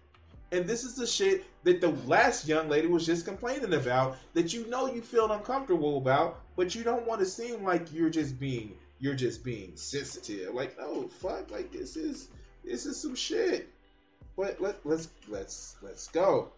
And 0.53 0.67
this 0.67 0.83
is 0.83 0.97
the 0.97 1.07
shit 1.07 1.45
that 1.63 1.81
the 1.81 1.91
last 2.07 2.49
young 2.49 2.69
lady 2.69 2.89
was 2.89 3.07
just 3.07 3.25
complaining 3.25 3.75
about 3.75 4.17
that 4.35 4.53
you 4.53 4.67
know 4.67 4.93
you 4.93 5.01
feel 5.01 5.31
uncomfortable 5.31 5.99
about, 5.99 6.41
but 6.57 6.75
you 6.75 6.83
don't 6.83 7.07
want 7.07 7.21
to 7.21 7.27
seem 7.27 7.63
like 7.63 7.93
you're 7.93 8.11
just 8.11 8.39
being 8.41 8.75
you're 8.99 9.15
just 9.15 9.45
being 9.45 9.73
sensitive. 9.77 10.55
Like, 10.55 10.79
no, 10.79 11.09
fuck, 11.09 11.51
like 11.51 11.73
this 11.73 11.97
is 11.97 12.29
this 12.65 12.87
is 12.87 13.01
some 13.01 13.15
shit. 13.15 13.69
But 14.41 14.59
let 14.59 14.87
let's 14.87 15.09
let's 15.29 15.77
let's 15.83 16.09
go. 16.09 16.49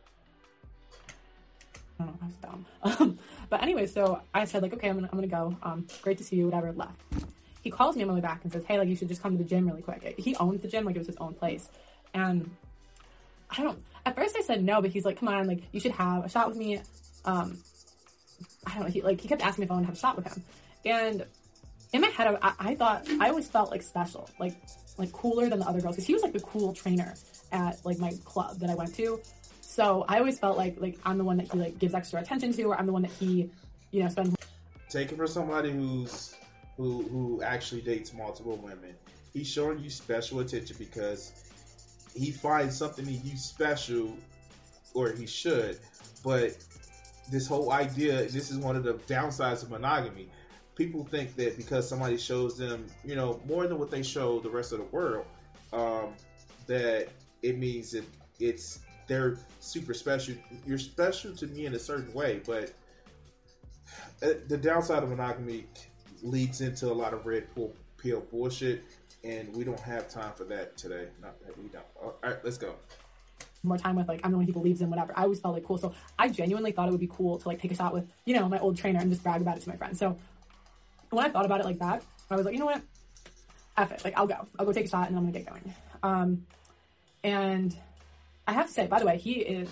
I 1.98 2.04
I 2.04 2.06
was 2.06 2.34
dumb. 2.40 2.66
Um, 2.84 3.18
but 3.50 3.60
anyway, 3.60 3.86
so 3.86 4.22
I 4.32 4.44
said 4.44 4.62
like, 4.62 4.72
okay, 4.74 4.88
I'm 4.88 4.94
gonna 4.94 5.08
I'm 5.10 5.18
gonna 5.18 5.26
go. 5.26 5.56
Um, 5.64 5.88
great 6.00 6.16
to 6.18 6.24
see 6.24 6.36
you. 6.36 6.44
Whatever. 6.46 6.70
Left. 6.72 6.94
He 7.60 7.70
calls 7.72 7.96
me 7.96 8.02
on 8.02 8.08
my 8.08 8.14
way 8.14 8.20
back 8.20 8.44
and 8.44 8.52
says, 8.52 8.64
hey, 8.66 8.78
like 8.78 8.88
you 8.88 8.94
should 8.94 9.08
just 9.08 9.20
come 9.20 9.36
to 9.36 9.42
the 9.42 9.48
gym 9.48 9.66
really 9.66 9.82
quick. 9.82 10.14
He 10.16 10.36
owned 10.36 10.62
the 10.62 10.68
gym 10.68 10.84
like 10.84 10.94
it 10.94 11.00
was 11.00 11.08
his 11.08 11.16
own 11.16 11.34
place, 11.34 11.68
and 12.14 12.48
I 13.50 13.64
don't. 13.64 13.82
At 14.06 14.14
first, 14.14 14.36
I 14.36 14.42
said 14.42 14.62
no, 14.62 14.80
but 14.80 14.92
he's 14.92 15.04
like, 15.04 15.18
"Come 15.18 15.28
on, 15.28 15.48
like 15.48 15.64
you 15.72 15.80
should 15.80 15.92
have 15.92 16.24
a 16.24 16.28
shot 16.28 16.48
with 16.48 16.56
me." 16.56 16.80
Um, 17.24 17.58
I 18.64 18.74
don't 18.74 18.84
know. 18.84 18.90
He 18.90 19.02
like 19.02 19.20
he 19.20 19.26
kept 19.26 19.42
asking 19.42 19.62
me 19.62 19.64
if 19.64 19.72
I 19.72 19.74
wanted 19.74 19.86
to 19.86 19.88
have 19.88 19.96
a 19.96 20.00
shot 20.00 20.16
with 20.16 20.26
him, 20.32 20.44
and 20.84 21.26
in 21.92 22.00
my 22.00 22.08
head, 22.08 22.38
I, 22.42 22.52
I 22.60 22.74
thought 22.76 23.08
I 23.20 23.28
always 23.28 23.48
felt 23.48 23.72
like 23.72 23.82
special, 23.82 24.30
like 24.38 24.54
like 24.98 25.10
cooler 25.10 25.48
than 25.48 25.58
the 25.58 25.66
other 25.66 25.80
girls 25.80 25.96
because 25.96 26.06
he 26.06 26.12
was 26.12 26.22
like 26.22 26.32
the 26.32 26.40
cool 26.40 26.72
trainer 26.72 27.14
at 27.52 27.84
like 27.84 27.98
my 27.98 28.12
club 28.24 28.58
that 28.58 28.70
I 28.70 28.74
went 28.74 28.94
to. 28.96 29.20
So 29.60 30.04
I 30.08 30.18
always 30.18 30.38
felt 30.38 30.58
like 30.58 30.76
like 30.80 30.98
I'm 31.04 31.18
the 31.18 31.24
one 31.24 31.36
that 31.38 31.50
he 31.50 31.58
like 31.58 31.78
gives 31.78 31.94
extra 31.94 32.20
attention 32.20 32.52
to, 32.54 32.62
or 32.64 32.78
I'm 32.78 32.86
the 32.86 32.92
one 32.92 33.02
that 33.02 33.12
he, 33.12 33.50
you 33.90 34.02
know, 34.02 34.08
spends. 34.08 34.34
Take 34.90 35.12
it 35.12 35.16
for 35.16 35.26
somebody 35.26 35.70
who's 35.70 36.34
who 36.76 37.02
who 37.04 37.42
actually 37.42 37.80
dates 37.80 38.12
multiple 38.12 38.56
women. 38.56 38.94
He's 39.32 39.48
showing 39.48 39.78
you 39.78 39.88
special 39.88 40.40
attention 40.40 40.76
because 40.78 41.32
he 42.14 42.30
finds 42.30 42.76
something 42.76 43.06
in 43.06 43.20
you 43.24 43.36
special, 43.36 44.14
or 44.94 45.10
he 45.12 45.26
should. 45.26 45.78
But 46.22 46.56
this 47.30 47.46
whole 47.46 47.72
idea, 47.72 48.24
this 48.24 48.50
is 48.50 48.58
one 48.58 48.76
of 48.76 48.84
the 48.84 48.94
downsides 48.94 49.62
of 49.62 49.70
monogamy. 49.70 50.28
People 50.74 51.04
think 51.04 51.34
that 51.36 51.56
because 51.56 51.88
somebody 51.88 52.16
shows 52.16 52.58
them, 52.58 52.86
you 53.04 53.14
know, 53.14 53.40
more 53.46 53.66
than 53.66 53.78
what 53.78 53.90
they 53.90 54.02
show 54.02 54.40
the 54.40 54.50
rest 54.50 54.72
of 54.72 54.78
the 54.78 54.84
world, 54.84 55.26
um, 55.72 56.12
that 56.66 57.08
it 57.42 57.58
means 57.58 57.92
that 57.92 58.04
it's 58.38 58.80
they're 59.06 59.36
super 59.60 59.94
special. 59.94 60.34
You're 60.66 60.78
special 60.78 61.34
to 61.36 61.46
me 61.48 61.66
in 61.66 61.74
a 61.74 61.78
certain 61.78 62.12
way, 62.12 62.40
but 62.46 62.72
uh, 64.22 64.34
the 64.48 64.56
downside 64.56 65.02
of 65.02 65.08
monogamy 65.08 65.66
leads 66.22 66.60
into 66.60 66.86
a 66.86 66.94
lot 66.94 67.12
of 67.12 67.26
red 67.26 67.46
pill 67.98 68.20
bullshit 68.30 68.84
and 69.24 69.54
we 69.54 69.64
don't 69.64 69.80
have 69.80 70.08
time 70.08 70.32
for 70.34 70.44
that 70.44 70.76
today. 70.76 71.06
Not 71.20 71.38
that 71.46 71.56
we 71.58 71.68
don't. 71.68 71.84
All 72.02 72.14
right, 72.22 72.36
let's 72.44 72.58
go. 72.58 72.74
More 73.64 73.78
time 73.78 73.94
with 73.94 74.08
like 74.08 74.20
I'm 74.24 74.32
the 74.32 74.36
one 74.36 74.46
he 74.46 74.52
believes 74.52 74.80
in, 74.80 74.90
whatever. 74.90 75.12
I 75.16 75.22
always 75.22 75.38
felt 75.38 75.54
like 75.54 75.64
cool, 75.64 75.78
so 75.78 75.92
I 76.18 76.28
genuinely 76.28 76.72
thought 76.72 76.88
it 76.88 76.90
would 76.90 77.00
be 77.00 77.10
cool 77.10 77.38
to 77.38 77.48
like 77.48 77.60
take 77.60 77.70
a 77.70 77.76
shot 77.76 77.92
with 77.92 78.08
you 78.24 78.34
know 78.34 78.48
my 78.48 78.58
old 78.58 78.76
trainer 78.76 78.98
and 78.98 79.08
just 79.08 79.22
brag 79.22 79.40
about 79.40 79.56
it 79.56 79.60
to 79.62 79.68
my 79.68 79.76
friends. 79.76 80.00
So 80.00 80.16
when 81.10 81.24
I 81.24 81.28
thought 81.28 81.44
about 81.44 81.60
it 81.60 81.66
like 81.66 81.78
that, 81.78 82.02
I 82.28 82.36
was 82.36 82.44
like, 82.44 82.54
you 82.54 82.58
know 82.58 82.66
what, 82.66 82.82
F 83.76 83.92
it, 83.92 84.04
like 84.04 84.14
I'll 84.16 84.26
go, 84.26 84.46
I'll 84.58 84.66
go 84.66 84.72
take 84.72 84.86
a 84.86 84.88
shot 84.88 85.08
and 85.08 85.16
I'm 85.16 85.22
gonna 85.24 85.38
get 85.38 85.46
going. 85.46 85.74
Um, 86.02 86.44
and 87.24 87.76
I 88.46 88.52
have 88.52 88.66
to 88.66 88.72
say, 88.72 88.86
by 88.86 88.98
the 88.98 89.06
way, 89.06 89.18
he 89.18 89.34
is 89.34 89.68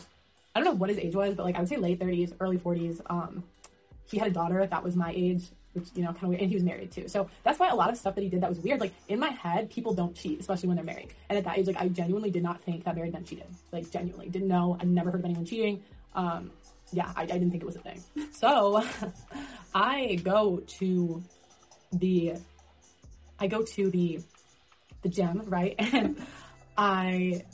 I 0.54 0.60
don't 0.60 0.64
know 0.66 0.78
what 0.78 0.90
his 0.90 0.98
age 0.98 1.14
was, 1.14 1.34
but 1.34 1.44
like 1.44 1.56
I 1.56 1.60
would 1.60 1.68
say 1.68 1.76
late 1.76 2.00
30s, 2.00 2.32
early 2.40 2.58
40s. 2.58 3.00
Um, 3.08 3.44
he 4.10 4.18
had 4.18 4.28
a 4.28 4.32
daughter 4.32 4.66
that 4.66 4.82
was 4.82 4.96
my 4.96 5.12
age 5.14 5.44
which 5.72 5.86
you 5.94 6.02
know 6.02 6.08
kind 6.08 6.24
of 6.24 6.28
weird. 6.30 6.40
And 6.40 6.50
he 6.50 6.56
was 6.56 6.64
married 6.64 6.90
too, 6.90 7.08
so 7.08 7.28
that's 7.44 7.58
why 7.58 7.68
a 7.68 7.74
lot 7.74 7.90
of 7.90 7.96
stuff 7.96 8.14
that 8.16 8.22
he 8.22 8.28
did 8.28 8.40
that 8.40 8.48
was 8.48 8.58
weird. 8.58 8.80
Like 8.80 8.92
in 9.08 9.18
my 9.18 9.28
head, 9.30 9.70
people 9.70 9.94
don't 9.94 10.14
cheat, 10.14 10.40
especially 10.40 10.68
when 10.68 10.76
they're 10.76 10.84
married. 10.84 11.14
And 11.28 11.38
at 11.38 11.44
that 11.44 11.58
age, 11.58 11.66
like 11.66 11.76
I 11.76 11.88
genuinely 11.88 12.30
did 12.30 12.42
not 12.42 12.60
think 12.62 12.84
that 12.84 12.96
married 12.96 13.12
men 13.12 13.24
cheated. 13.24 13.46
Like 13.72 13.90
genuinely 13.90 14.28
didn't 14.28 14.48
know. 14.48 14.76
I 14.80 14.84
never 14.84 15.10
heard 15.10 15.20
of 15.20 15.24
anyone 15.24 15.44
cheating. 15.44 15.82
Um, 16.14 16.50
yeah, 16.92 17.12
I, 17.14 17.22
I 17.22 17.26
didn't 17.26 17.50
think 17.50 17.62
it 17.62 17.66
was 17.66 17.76
a 17.76 17.80
thing. 17.80 18.02
So 18.32 18.82
I 19.74 20.16
go 20.24 20.62
to 20.78 21.22
the 21.92 22.34
I 23.38 23.46
go 23.46 23.62
to 23.62 23.90
the 23.90 24.20
the 25.02 25.08
gym, 25.08 25.42
right? 25.46 25.74
And 25.92 26.16
I 26.80 27.44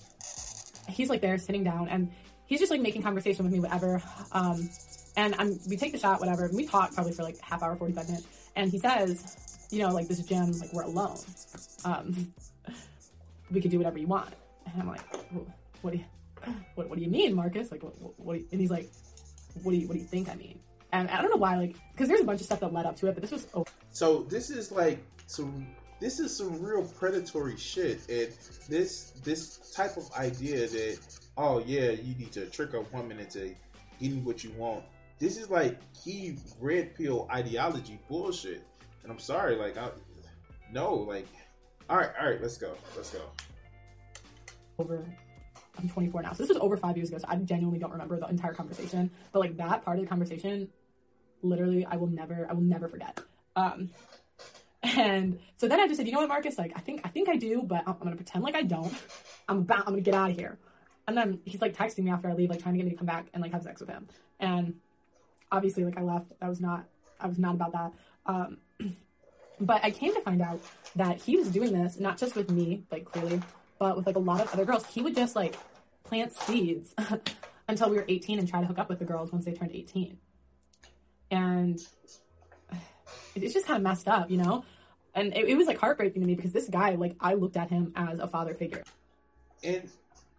he's 0.89 1.11
like 1.11 1.21
there 1.21 1.37
sitting 1.37 1.65
down 1.65 1.89
and 1.89 2.13
he's 2.47 2.61
just 2.61 2.71
like 2.71 2.81
making 2.81 3.03
conversation 3.03 3.45
with 3.45 3.53
me, 3.53 3.59
whatever. 3.59 4.01
Um, 4.31 4.71
and 5.17 5.35
I'm 5.37 5.59
we 5.69 5.77
take 5.77 5.91
the 5.91 5.99
shot, 5.99 6.21
whatever. 6.21 6.45
And 6.45 6.57
we 6.57 6.65
talk 6.65 6.95
probably 6.95 7.13
for 7.13 7.25
like 7.25 7.41
half 7.41 7.61
hour, 7.63 7.75
forty 7.75 7.93
five 7.93 8.09
minutes. 8.09 8.29
And 8.55 8.71
he 8.71 8.79
says, 8.79 9.69
you 9.71 9.81
know, 9.81 9.89
like 9.89 10.07
this 10.07 10.21
gym, 10.21 10.53
like 10.61 10.73
we're 10.73 10.85
alone. 10.85 11.19
Um, 11.85 12.33
we 13.51 13.61
could 13.61 13.73
do 13.73 13.79
whatever 13.79 13.99
you 13.99 14.07
want. 14.07 14.33
And 14.73 14.83
I'm 14.83 14.89
like, 14.89 15.03
what 15.83 15.93
do 15.93 15.99
you, 15.99 16.05
what, 16.77 16.89
what 16.89 16.97
do 16.99 17.05
you 17.05 17.11
mean, 17.11 17.35
Marcus? 17.35 17.71
Like, 17.71 17.83
what, 17.83 17.95
what, 18.19 18.37
and 18.53 18.61
he's 18.61 18.71
like, 18.71 18.91
what 19.63 19.73
do 19.73 19.79
you, 19.79 19.89
what 19.89 19.95
do 19.95 20.01
you 20.01 20.07
think 20.07 20.29
I 20.29 20.35
mean? 20.37 20.59
And 20.93 21.11
I 21.11 21.21
don't 21.21 21.31
know 21.31 21.37
why, 21.37 21.57
like, 21.57 21.77
because 21.93 22.09
there's 22.09 22.21
a 22.21 22.25
bunch 22.25 22.41
of 22.41 22.47
stuff 22.47 22.61
that 22.61 22.73
led 22.73 22.87
up 22.87 22.97
to 22.97 23.09
it, 23.09 23.15
but 23.15 23.23
this 23.23 23.33
was. 23.33 23.47
So 23.91 24.23
this 24.23 24.51
is 24.51 24.71
like 24.73 24.99
some. 25.27 25.67
This 25.99 26.21
is 26.21 26.37
some 26.37 26.63
real 26.63 26.85
predatory 26.85 27.57
shit, 27.57 28.09
and 28.09 28.29
this 28.69 29.13
this 29.25 29.73
type 29.75 29.97
of 29.97 30.13
idea 30.13 30.67
that 30.69 30.99
oh 31.37 31.61
yeah, 31.61 31.91
you 31.91 32.15
need 32.17 32.33
to 32.33 32.47
trick 32.47 32.75
a 32.75 32.83
woman 32.95 33.19
into 33.19 33.55
getting 33.99 34.25
what 34.25 34.45
you 34.45 34.51
want. 34.53 34.85
This 35.19 35.39
is 35.39 35.49
like 35.49 35.79
key 35.95 36.37
red 36.61 36.95
pill 36.95 37.27
ideology 37.33 37.99
bullshit, 38.09 38.63
and 39.03 39.11
I'm 39.11 39.19
sorry, 39.19 39.57
like 39.57 39.79
I 39.79 39.89
no, 40.71 40.95
like 40.95 41.29
all 41.89 41.97
right, 41.97 42.11
all 42.21 42.29
right, 42.29 42.43
let's 42.43 42.59
go, 42.59 42.75
let's 42.95 43.11
go. 43.11 43.23
Over 44.79 45.07
I'm 45.79 45.89
24 45.89 46.23
now. 46.23 46.33
So 46.33 46.43
this 46.43 46.49
was 46.49 46.59
over 46.59 46.77
five 46.77 46.97
years 46.97 47.09
ago. 47.09 47.19
So 47.19 47.27
I 47.29 47.37
genuinely 47.37 47.79
don't 47.79 47.93
remember 47.93 48.19
the 48.19 48.29
entire 48.29 48.55
conversation. 48.55 49.11
But 49.33 49.41
like 49.41 49.57
that 49.59 49.85
part 49.85 49.99
of 49.99 50.05
the 50.05 50.09
conversation, 50.09 50.69
literally, 51.43 51.85
I 51.85 51.97
will 51.97 52.07
never, 52.07 52.47
I 52.49 52.55
will 52.55 52.63
never 52.63 52.89
forget. 52.89 53.21
Um, 53.55 53.91
and 54.87 55.39
so 55.57 55.67
then 55.69 55.81
I 55.81 55.87
just 55.87 55.99
said, 55.99 56.07
you 56.07 56.13
know 56.13 56.21
what, 56.21 56.29
Marcus? 56.29 56.59
Like, 56.59 56.73
I 56.77 56.81
think, 56.81 57.01
I 57.05 57.09
think 57.09 57.29
I 57.29 57.37
do, 57.37 57.63
but 57.63 57.83
I'm, 57.87 57.95
I'm 57.95 58.05
gonna 58.05 58.17
pretend 58.17 58.45
like 58.45 58.55
I 58.55 58.63
don't. 58.63 58.95
I'm 59.49 59.59
about, 59.59 59.81
I'm 59.81 59.95
gonna 59.95 60.01
get 60.01 60.15
out 60.15 60.31
of 60.31 60.37
here. 60.37 60.59
And 61.09 61.17
then 61.17 61.41
he's 61.45 61.61
like 61.61 61.77
texting 61.77 62.05
me 62.05 62.11
after 62.11 62.29
I 62.29 62.35
leave, 62.35 62.51
like 62.51 62.63
trying 62.63 62.75
to 62.75 62.79
get 62.79 62.85
me 62.85 62.91
to 62.93 62.97
come 62.97 63.07
back 63.07 63.27
and 63.33 63.43
like 63.43 63.53
have 63.53 63.63
sex 63.63 63.81
with 63.81 63.89
him. 63.89 64.09
And 64.41 64.75
obviously, 65.51 65.85
like 65.85 65.97
I 65.97 66.03
left. 66.03 66.33
I 66.41 66.49
was 66.49 66.61
not, 66.61 66.85
I 67.21 67.27
was 67.27 67.39
not 67.39 67.55
about 67.55 67.73
that. 67.73 67.93
Um, 68.27 68.59
but 69.61 69.85
I 69.85 69.91
came 69.91 70.15
to 70.15 70.21
find 70.21 70.43
out 70.43 70.61
that 70.97 71.21
he 71.21 71.37
was 71.37 71.49
doing 71.49 71.73
this 71.73 71.99
not 71.99 72.19
just 72.19 72.37
with 72.37 72.51
me, 72.51 72.85
like 72.91 73.05
clearly, 73.05 73.41
but 73.79 73.97
with 73.97 74.07
like 74.07 74.17
a 74.17 74.21
lot 74.21 74.41
of 74.41 74.53
other 74.53 74.65
girls, 74.65 74.87
he 74.87 75.03
would 75.03 75.15
just 75.15 75.37
like 75.37 75.57
plant 76.05 76.35
seeds 76.35 76.95
until 77.69 77.91
we 77.91 77.97
were 77.97 78.05
18 78.09 78.39
and 78.39 78.49
try 78.49 78.61
to 78.61 78.67
hook 78.67 78.79
up 78.79 78.89
with 78.89 78.99
the 78.99 79.05
girls 79.05 79.33
once 79.33 79.45
they 79.45 79.53
turned 79.53 79.73
18. 79.73 80.19
And 81.31 81.81
it's 83.35 83.55
just 83.55 83.67
kind 83.67 83.77
of 83.77 83.83
messed 83.83 84.09
up, 84.09 84.31
you 84.31 84.37
know? 84.37 84.65
And 85.17 85.35
it, 85.35 85.49
it 85.49 85.57
was 85.57 85.67
like 85.67 85.79
heartbreaking 85.79 86.21
to 86.23 86.29
me 86.29 86.35
because 86.35 86.53
this 86.53 86.69
guy, 86.69 86.95
like, 86.95 87.17
I 87.21 87.35
looked 87.35 87.57
at 87.57 87.71
him 87.71 87.93
as 87.97 88.19
a 88.19 88.29
father 88.29 88.55
figure. 88.55 88.85
And 89.65 89.89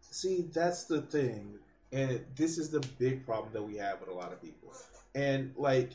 see, 0.01 0.45
that's 0.53 0.83
the 0.85 1.01
thing. 1.01 1.55
And 1.91 2.21
this 2.35 2.57
is 2.57 2.69
the 2.69 2.79
big 2.99 3.25
problem 3.25 3.51
that 3.53 3.63
we 3.63 3.75
have 3.77 3.99
with 3.99 4.09
a 4.09 4.13
lot 4.13 4.31
of 4.31 4.41
people. 4.41 4.71
And 5.15 5.53
like, 5.57 5.91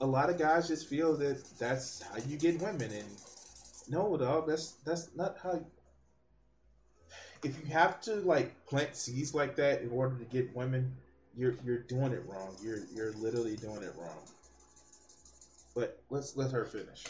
a 0.00 0.06
lot 0.06 0.28
of 0.28 0.38
guys 0.38 0.66
just 0.66 0.88
feel 0.88 1.16
that 1.18 1.42
that's 1.58 2.02
how 2.02 2.18
you 2.28 2.36
get 2.36 2.60
women. 2.60 2.90
And 2.92 3.08
no, 3.88 4.16
dog, 4.16 4.48
that's 4.48 4.72
that's 4.84 5.08
not 5.14 5.36
how 5.42 5.52
You... 5.52 5.66
if 7.44 7.58
you 7.60 7.72
have 7.72 8.00
to 8.02 8.16
like 8.16 8.66
plant 8.66 8.96
seeds 8.96 9.34
like 9.34 9.56
that 9.56 9.82
in 9.82 9.90
order 9.90 10.16
to 10.16 10.24
get 10.24 10.54
women, 10.54 10.92
you're 11.36 11.54
you're 11.64 11.78
doing 11.78 12.12
it 12.12 12.24
wrong. 12.26 12.56
You're 12.62 12.80
you're 12.92 13.12
literally 13.12 13.56
doing 13.56 13.82
it 13.82 13.94
wrong. 13.96 14.20
But 15.74 16.00
let's 16.10 16.36
let 16.36 16.50
her 16.50 16.64
finish. 16.64 17.04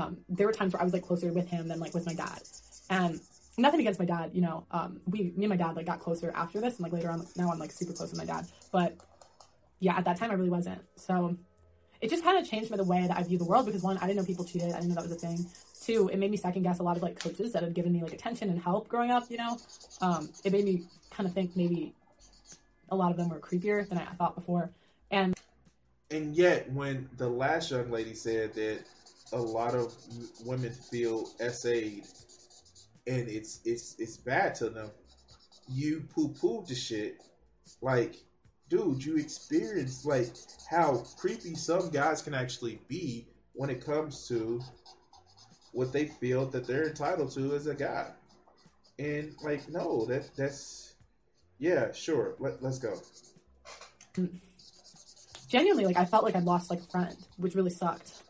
Um, 0.00 0.18
there 0.28 0.46
were 0.46 0.52
times 0.52 0.72
where 0.72 0.80
I 0.80 0.84
was 0.84 0.92
like 0.92 1.02
closer 1.02 1.32
with 1.32 1.48
him 1.48 1.68
than 1.68 1.78
like 1.78 1.94
with 1.94 2.06
my 2.06 2.14
dad, 2.14 2.40
and 2.88 3.20
nothing 3.58 3.80
against 3.80 3.98
my 3.98 4.06
dad. 4.06 4.30
You 4.32 4.40
know, 4.40 4.66
um, 4.70 5.00
we 5.06 5.32
me 5.36 5.44
and 5.44 5.48
my 5.48 5.56
dad 5.56 5.76
like 5.76 5.86
got 5.86 6.00
closer 6.00 6.32
after 6.34 6.60
this, 6.60 6.76
and 6.76 6.84
like 6.84 6.92
later 6.92 7.10
on, 7.10 7.26
now 7.36 7.50
I'm 7.50 7.58
like 7.58 7.72
super 7.72 7.92
close 7.92 8.10
with 8.10 8.18
my 8.18 8.24
dad. 8.24 8.46
But 8.72 8.96
yeah, 9.78 9.96
at 9.96 10.04
that 10.04 10.16
time 10.16 10.30
I 10.30 10.34
really 10.34 10.50
wasn't. 10.50 10.80
So 10.96 11.36
it 12.00 12.08
just 12.08 12.24
kind 12.24 12.38
of 12.38 12.48
changed 12.48 12.70
the 12.70 12.84
way 12.84 13.06
that 13.06 13.16
I 13.16 13.22
view 13.22 13.36
the 13.36 13.44
world 13.44 13.66
because 13.66 13.82
one, 13.82 13.98
I 13.98 14.06
didn't 14.06 14.16
know 14.16 14.24
people 14.24 14.44
cheated. 14.44 14.72
I 14.72 14.80
didn't 14.80 14.88
know 14.88 14.94
that 14.94 15.04
was 15.04 15.12
a 15.12 15.16
thing. 15.16 15.46
Two, 15.82 16.08
it 16.08 16.18
made 16.18 16.30
me 16.30 16.36
second 16.36 16.62
guess 16.62 16.78
a 16.78 16.82
lot 16.82 16.96
of 16.96 17.02
like 17.02 17.18
coaches 17.18 17.52
that 17.52 17.62
had 17.62 17.74
given 17.74 17.92
me 17.92 18.02
like 18.02 18.12
attention 18.12 18.48
and 18.48 18.58
help 18.58 18.88
growing 18.88 19.10
up. 19.10 19.30
You 19.30 19.38
know, 19.38 19.58
um, 20.00 20.30
it 20.44 20.52
made 20.52 20.64
me 20.64 20.84
kind 21.10 21.28
of 21.28 21.34
think 21.34 21.56
maybe 21.56 21.92
a 22.90 22.96
lot 22.96 23.10
of 23.10 23.16
them 23.16 23.28
were 23.28 23.38
creepier 23.38 23.86
than 23.88 23.98
I 23.98 24.04
thought 24.14 24.34
before. 24.34 24.70
And 25.10 25.34
and 26.10 26.34
yet, 26.34 26.70
when 26.72 27.08
the 27.18 27.28
last 27.28 27.70
young 27.70 27.90
lady 27.90 28.14
said 28.14 28.54
that 28.54 28.80
a 29.32 29.40
lot 29.40 29.74
of 29.74 29.94
women 30.44 30.72
feel 30.72 31.26
SA'd 31.38 32.06
and 33.06 33.28
it's 33.28 33.60
it's 33.64 33.96
it's 33.98 34.16
bad 34.16 34.54
to 34.56 34.70
them, 34.70 34.90
you 35.68 36.04
poo 36.14 36.28
pooed 36.28 36.66
the 36.68 36.74
shit 36.74 37.22
like 37.80 38.16
dude, 38.68 39.04
you 39.04 39.16
experience 39.16 40.04
like 40.04 40.28
how 40.70 41.04
creepy 41.18 41.54
some 41.54 41.90
guys 41.90 42.22
can 42.22 42.34
actually 42.34 42.80
be 42.88 43.26
when 43.54 43.68
it 43.68 43.84
comes 43.84 44.28
to 44.28 44.60
what 45.72 45.92
they 45.92 46.06
feel 46.06 46.46
that 46.46 46.66
they're 46.66 46.88
entitled 46.88 47.32
to 47.32 47.54
as 47.54 47.66
a 47.66 47.74
guy. 47.74 48.06
And 48.98 49.34
like, 49.42 49.68
no, 49.68 50.06
that 50.06 50.30
that's 50.36 50.94
yeah, 51.58 51.92
sure. 51.92 52.36
Let, 52.38 52.62
let's 52.62 52.78
go. 52.78 52.94
Genuinely, 55.48 55.84
like 55.84 55.96
I 55.96 56.04
felt 56.04 56.24
like 56.24 56.36
I'd 56.36 56.44
lost 56.44 56.70
like 56.70 56.80
a 56.80 56.86
friend, 56.86 57.16
which 57.38 57.54
really 57.54 57.70
sucked. 57.70 58.22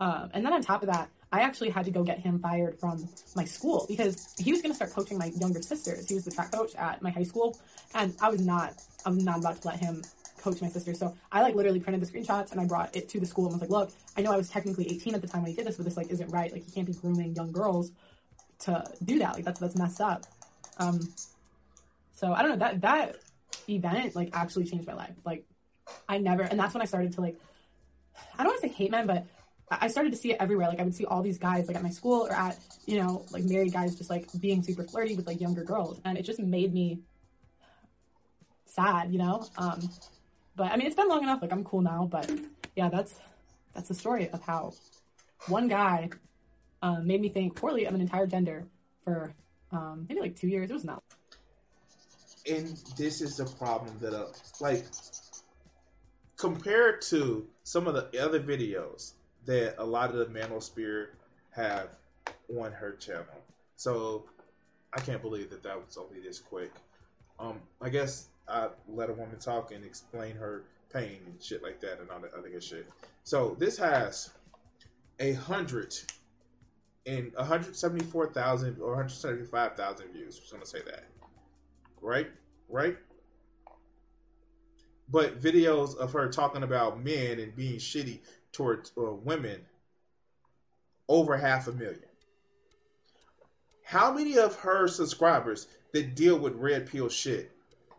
Um, 0.00 0.30
and 0.32 0.44
then 0.44 0.52
on 0.52 0.62
top 0.62 0.82
of 0.82 0.88
that, 0.88 1.10
I 1.32 1.40
actually 1.40 1.70
had 1.70 1.84
to 1.84 1.90
go 1.90 2.02
get 2.02 2.18
him 2.18 2.40
fired 2.40 2.80
from 2.80 3.08
my 3.36 3.44
school 3.44 3.86
because 3.88 4.34
he 4.38 4.50
was 4.50 4.62
going 4.62 4.72
to 4.72 4.76
start 4.76 4.92
coaching 4.92 5.18
my 5.18 5.26
younger 5.26 5.62
sisters. 5.62 6.08
He 6.08 6.14
was 6.14 6.24
the 6.24 6.30
track 6.30 6.50
coach 6.50 6.74
at 6.74 7.02
my 7.02 7.10
high 7.10 7.22
school, 7.22 7.56
and 7.94 8.16
I 8.20 8.30
was 8.30 8.40
not 8.40 8.82
I'm 9.06 9.18
not 9.18 9.38
about 9.38 9.62
to 9.62 9.68
let 9.68 9.78
him 9.78 10.02
coach 10.38 10.60
my 10.60 10.68
sister. 10.68 10.94
So 10.94 11.14
I 11.30 11.42
like 11.42 11.54
literally 11.54 11.80
printed 11.80 12.02
the 12.02 12.10
screenshots 12.10 12.50
and 12.52 12.60
I 12.60 12.64
brought 12.64 12.96
it 12.96 13.08
to 13.10 13.20
the 13.20 13.26
school 13.26 13.44
and 13.44 13.52
was 13.52 13.60
like, 13.60 13.70
look, 13.70 13.92
I 14.16 14.22
know 14.22 14.32
I 14.32 14.36
was 14.36 14.48
technically 14.48 14.90
18 14.90 15.14
at 15.14 15.20
the 15.20 15.28
time 15.28 15.42
when 15.42 15.50
he 15.50 15.56
did 15.56 15.66
this, 15.66 15.76
but 15.76 15.84
this 15.84 15.96
like 15.96 16.10
isn't 16.10 16.30
right. 16.30 16.50
Like 16.50 16.66
you 16.66 16.72
can't 16.72 16.86
be 16.86 16.94
grooming 16.94 17.34
young 17.34 17.52
girls 17.52 17.92
to 18.60 18.84
do 19.04 19.18
that. 19.20 19.34
Like 19.34 19.44
that's 19.44 19.60
that's 19.60 19.76
messed 19.76 20.00
up. 20.00 20.26
Um, 20.78 21.00
so 22.14 22.32
I 22.32 22.42
don't 22.42 22.52
know 22.52 22.56
that 22.58 22.80
that 22.80 23.16
event 23.68 24.16
like 24.16 24.30
actually 24.32 24.64
changed 24.64 24.86
my 24.86 24.94
life. 24.94 25.14
Like 25.24 25.44
I 26.08 26.18
never, 26.18 26.42
and 26.42 26.58
that's 26.58 26.74
when 26.74 26.82
I 26.82 26.86
started 26.86 27.12
to 27.12 27.20
like, 27.20 27.36
I 28.38 28.42
don't 28.42 28.52
want 28.52 28.62
to 28.62 28.68
say 28.68 28.74
hate 28.74 28.90
men, 28.90 29.06
but 29.06 29.26
I 29.70 29.88
started 29.88 30.10
to 30.10 30.16
see 30.16 30.32
it 30.32 30.36
everywhere. 30.40 30.68
Like 30.68 30.80
I 30.80 30.82
would 30.82 30.94
see 30.94 31.04
all 31.04 31.22
these 31.22 31.38
guys 31.38 31.68
like 31.68 31.76
at 31.76 31.82
my 31.82 31.90
school 31.90 32.26
or 32.26 32.32
at 32.32 32.58
you 32.86 32.98
know 32.98 33.24
like 33.30 33.44
married 33.44 33.72
guys 33.72 33.94
just 33.94 34.10
like 34.10 34.26
being 34.40 34.62
super 34.62 34.84
flirty 34.84 35.14
with 35.14 35.26
like 35.26 35.40
younger 35.40 35.62
girls, 35.62 36.00
and 36.04 36.18
it 36.18 36.22
just 36.22 36.40
made 36.40 36.74
me 36.74 37.00
sad, 38.66 39.12
you 39.12 39.18
know. 39.18 39.46
Um, 39.56 39.88
but 40.56 40.72
I 40.72 40.76
mean, 40.76 40.86
it's 40.86 40.96
been 40.96 41.08
long 41.08 41.22
enough. 41.22 41.40
Like 41.42 41.52
I'm 41.52 41.64
cool 41.64 41.82
now. 41.82 42.08
But 42.10 42.30
yeah, 42.74 42.88
that's 42.88 43.14
that's 43.74 43.88
the 43.88 43.94
story 43.94 44.28
of 44.30 44.42
how 44.42 44.74
one 45.46 45.68
guy 45.68 46.10
um, 46.82 47.06
made 47.06 47.20
me 47.20 47.28
think 47.28 47.54
poorly 47.54 47.84
of 47.84 47.94
an 47.94 48.00
entire 48.00 48.26
gender 48.26 48.66
for 49.04 49.34
um, 49.72 50.06
maybe 50.08 50.20
like 50.20 50.36
two 50.36 50.48
years. 50.48 50.70
It 50.70 50.74
was 50.74 50.84
not. 50.84 51.02
And 52.50 52.76
this 52.96 53.20
is 53.20 53.36
the 53.36 53.44
problem 53.44 53.98
that, 54.00 54.14
uh, 54.14 54.28
like, 54.60 54.86
compared 56.38 57.02
to 57.02 57.46
some 57.64 57.86
of 57.86 57.94
the 57.94 58.24
other 58.24 58.40
videos 58.40 59.12
that 59.46 59.74
a 59.78 59.84
lot 59.84 60.10
of 60.10 60.16
the 60.16 60.26
manosphere 60.26 61.08
have 61.50 61.88
on 62.58 62.72
her 62.72 62.92
channel. 62.92 63.24
So 63.76 64.24
I 64.92 65.00
can't 65.00 65.22
believe 65.22 65.50
that 65.50 65.62
that 65.62 65.76
was 65.76 65.96
only 65.96 66.20
this 66.20 66.38
quick. 66.38 66.72
Um, 67.38 67.60
I 67.80 67.88
guess 67.88 68.28
I 68.48 68.68
let 68.88 69.08
a 69.08 69.12
woman 69.12 69.38
talk 69.38 69.72
and 69.72 69.84
explain 69.84 70.34
her 70.36 70.64
pain 70.92 71.20
and 71.26 71.42
shit 71.42 71.62
like 71.62 71.80
that 71.80 72.00
and 72.00 72.10
all 72.10 72.20
that 72.20 72.34
other 72.34 72.48
good 72.48 72.62
shit. 72.62 72.88
So 73.24 73.56
this 73.58 73.78
has 73.78 74.30
a 75.18 75.32
hundred 75.34 75.94
and 77.06 77.32
174,000 77.34 78.80
or 78.80 78.88
175,000 78.88 80.12
views. 80.12 80.40
I'm 80.52 80.58
gonna 80.58 80.66
say 80.66 80.82
that. 80.86 81.04
Right? 82.00 82.28
Right? 82.68 82.96
But 85.08 85.40
videos 85.40 85.96
of 85.96 86.12
her 86.12 86.28
talking 86.28 86.62
about 86.62 87.02
men 87.02 87.40
and 87.40 87.54
being 87.56 87.78
shitty 87.78 88.20
towards 88.52 88.92
uh, 88.96 89.12
women 89.12 89.60
over 91.08 91.36
half 91.36 91.66
a 91.68 91.72
million. 91.72 92.00
How 93.84 94.12
many 94.12 94.38
of 94.38 94.54
her 94.56 94.86
subscribers 94.86 95.66
that 95.92 96.14
deal 96.14 96.38
with 96.38 96.54
red 96.54 96.86
pill 96.86 97.08
shit 97.08 97.50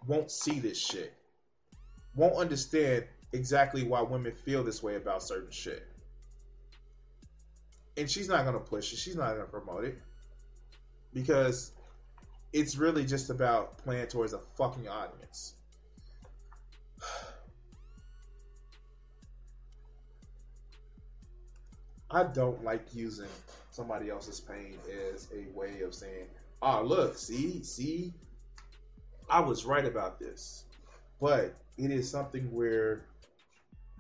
won't 0.07 0.31
see 0.31 0.59
this 0.59 0.79
shit, 0.79 1.13
won't 2.15 2.35
understand 2.35 3.05
exactly 3.33 3.83
why 3.83 4.01
women 4.01 4.33
feel 4.33 4.63
this 4.63 4.81
way 4.81 4.95
about 4.95 5.23
certain 5.23 5.51
shit. 5.51 5.87
And 7.97 8.09
she's 8.09 8.27
not 8.27 8.43
going 8.43 8.53
to 8.55 8.61
push 8.61 8.93
it, 8.93 8.97
she's 8.97 9.15
not 9.15 9.33
going 9.35 9.45
to 9.45 9.51
promote 9.51 9.83
it 9.83 10.01
because 11.13 11.71
it's 12.53 12.77
really 12.77 13.05
just 13.05 13.29
about 13.29 13.77
playing 13.77 14.07
towards 14.07 14.33
a 14.33 14.39
fucking 14.39 14.87
audience. 14.87 15.55
I 22.13 22.23
don't 22.23 22.61
like 22.63 22.93
using 22.93 23.29
somebody 23.71 24.09
else's 24.09 24.39
pain 24.39 24.77
as 25.13 25.29
a 25.33 25.47
way 25.57 25.81
of 25.81 25.93
saying, 25.95 26.27
"Oh, 26.61 26.83
look, 26.83 27.17
see, 27.17 27.63
see, 27.63 28.13
I 29.29 29.39
was 29.39 29.65
right 29.65 29.85
about 29.85 30.19
this." 30.19 30.65
But 31.21 31.55
it 31.77 31.89
is 31.89 32.09
something 32.09 32.51
where, 32.51 33.05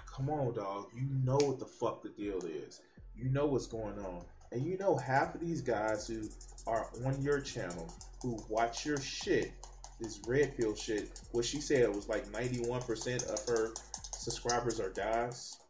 come 0.05 0.29
on, 0.29 0.53
dog, 0.53 0.87
you 0.93 1.07
know 1.23 1.37
what 1.37 1.59
the 1.59 1.65
fuck 1.65 2.03
the 2.03 2.09
deal 2.09 2.43
is. 2.45 2.81
You 3.15 3.29
know 3.29 3.45
what's 3.45 3.67
going 3.67 3.97
on, 3.99 4.25
and 4.51 4.65
you 4.65 4.77
know 4.77 4.97
half 4.97 5.35
of 5.35 5.41
these 5.41 5.61
guys 5.61 6.07
who 6.07 6.27
are 6.67 6.89
on 7.05 7.21
your 7.21 7.39
channel 7.39 7.93
who 8.21 8.37
watch 8.49 8.85
your 8.85 8.99
shit, 8.99 9.53
this 9.99 10.19
red 10.27 10.57
pill 10.57 10.75
shit. 10.75 11.21
What 11.31 11.45
she 11.45 11.61
said 11.61 11.87
was 11.95 12.09
like 12.09 12.29
ninety-one 12.31 12.81
percent 12.81 13.23
of 13.23 13.39
her 13.47 13.73
subscribers 14.11 14.79
are 14.81 14.89
guys. 14.89 15.60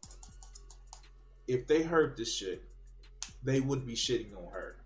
If 1.48 1.66
they 1.66 1.82
heard 1.82 2.16
this 2.16 2.32
shit, 2.34 2.62
they 3.42 3.60
would 3.60 3.86
be 3.86 3.94
shitting 3.94 4.36
on 4.36 4.52
her. 4.52 4.76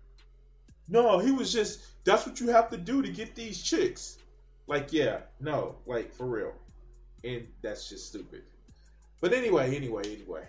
No, 0.89 1.19
he 1.19 1.31
was 1.31 1.51
just 1.51 1.81
that's 2.05 2.25
what 2.25 2.39
you 2.39 2.47
have 2.47 2.69
to 2.69 2.77
do 2.77 3.01
to 3.01 3.09
get 3.09 3.35
these 3.35 3.61
chicks. 3.61 4.17
Like, 4.67 4.91
yeah, 4.91 5.19
no, 5.39 5.75
like 5.85 6.13
for 6.13 6.25
real. 6.25 6.53
And 7.23 7.47
that's 7.61 7.89
just 7.89 8.07
stupid. 8.07 8.43
But 9.21 9.33
anyway, 9.33 9.75
anyway, 9.75 10.03
anyway. 10.05 10.43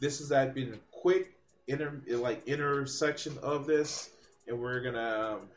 This 0.00 0.18
has 0.18 0.28
been 0.52 0.74
a 0.74 0.78
quick 0.90 1.34
inter 1.68 2.00
like 2.08 2.46
intersection 2.46 3.38
of 3.42 3.66
this, 3.66 4.10
and 4.48 4.58
we're 4.58 4.80
gonna 4.80 5.38
um, 5.38 5.48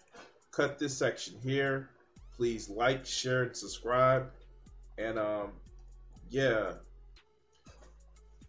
cut 0.52 0.80
this 0.80 0.96
section 0.96 1.36
here. 1.44 1.90
Please 2.36 2.70
like, 2.70 3.06
share, 3.06 3.44
and 3.44 3.56
subscribe. 3.56 4.30
And 4.98 5.18
um, 5.18 5.52
yeah, 6.30 6.74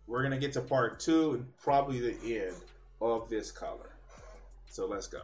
we're 0.07 0.23
gonna 0.23 0.39
get 0.39 0.53
to 0.55 0.61
part 0.61 1.01
two 1.01 1.33
and 1.33 1.57
probably 1.59 2.01
the 2.01 2.39
end 2.41 2.57
of 3.01 3.29
this 3.29 3.51
color. 3.51 3.91
So 4.69 4.87
let's 4.87 5.07
go. 5.07 5.23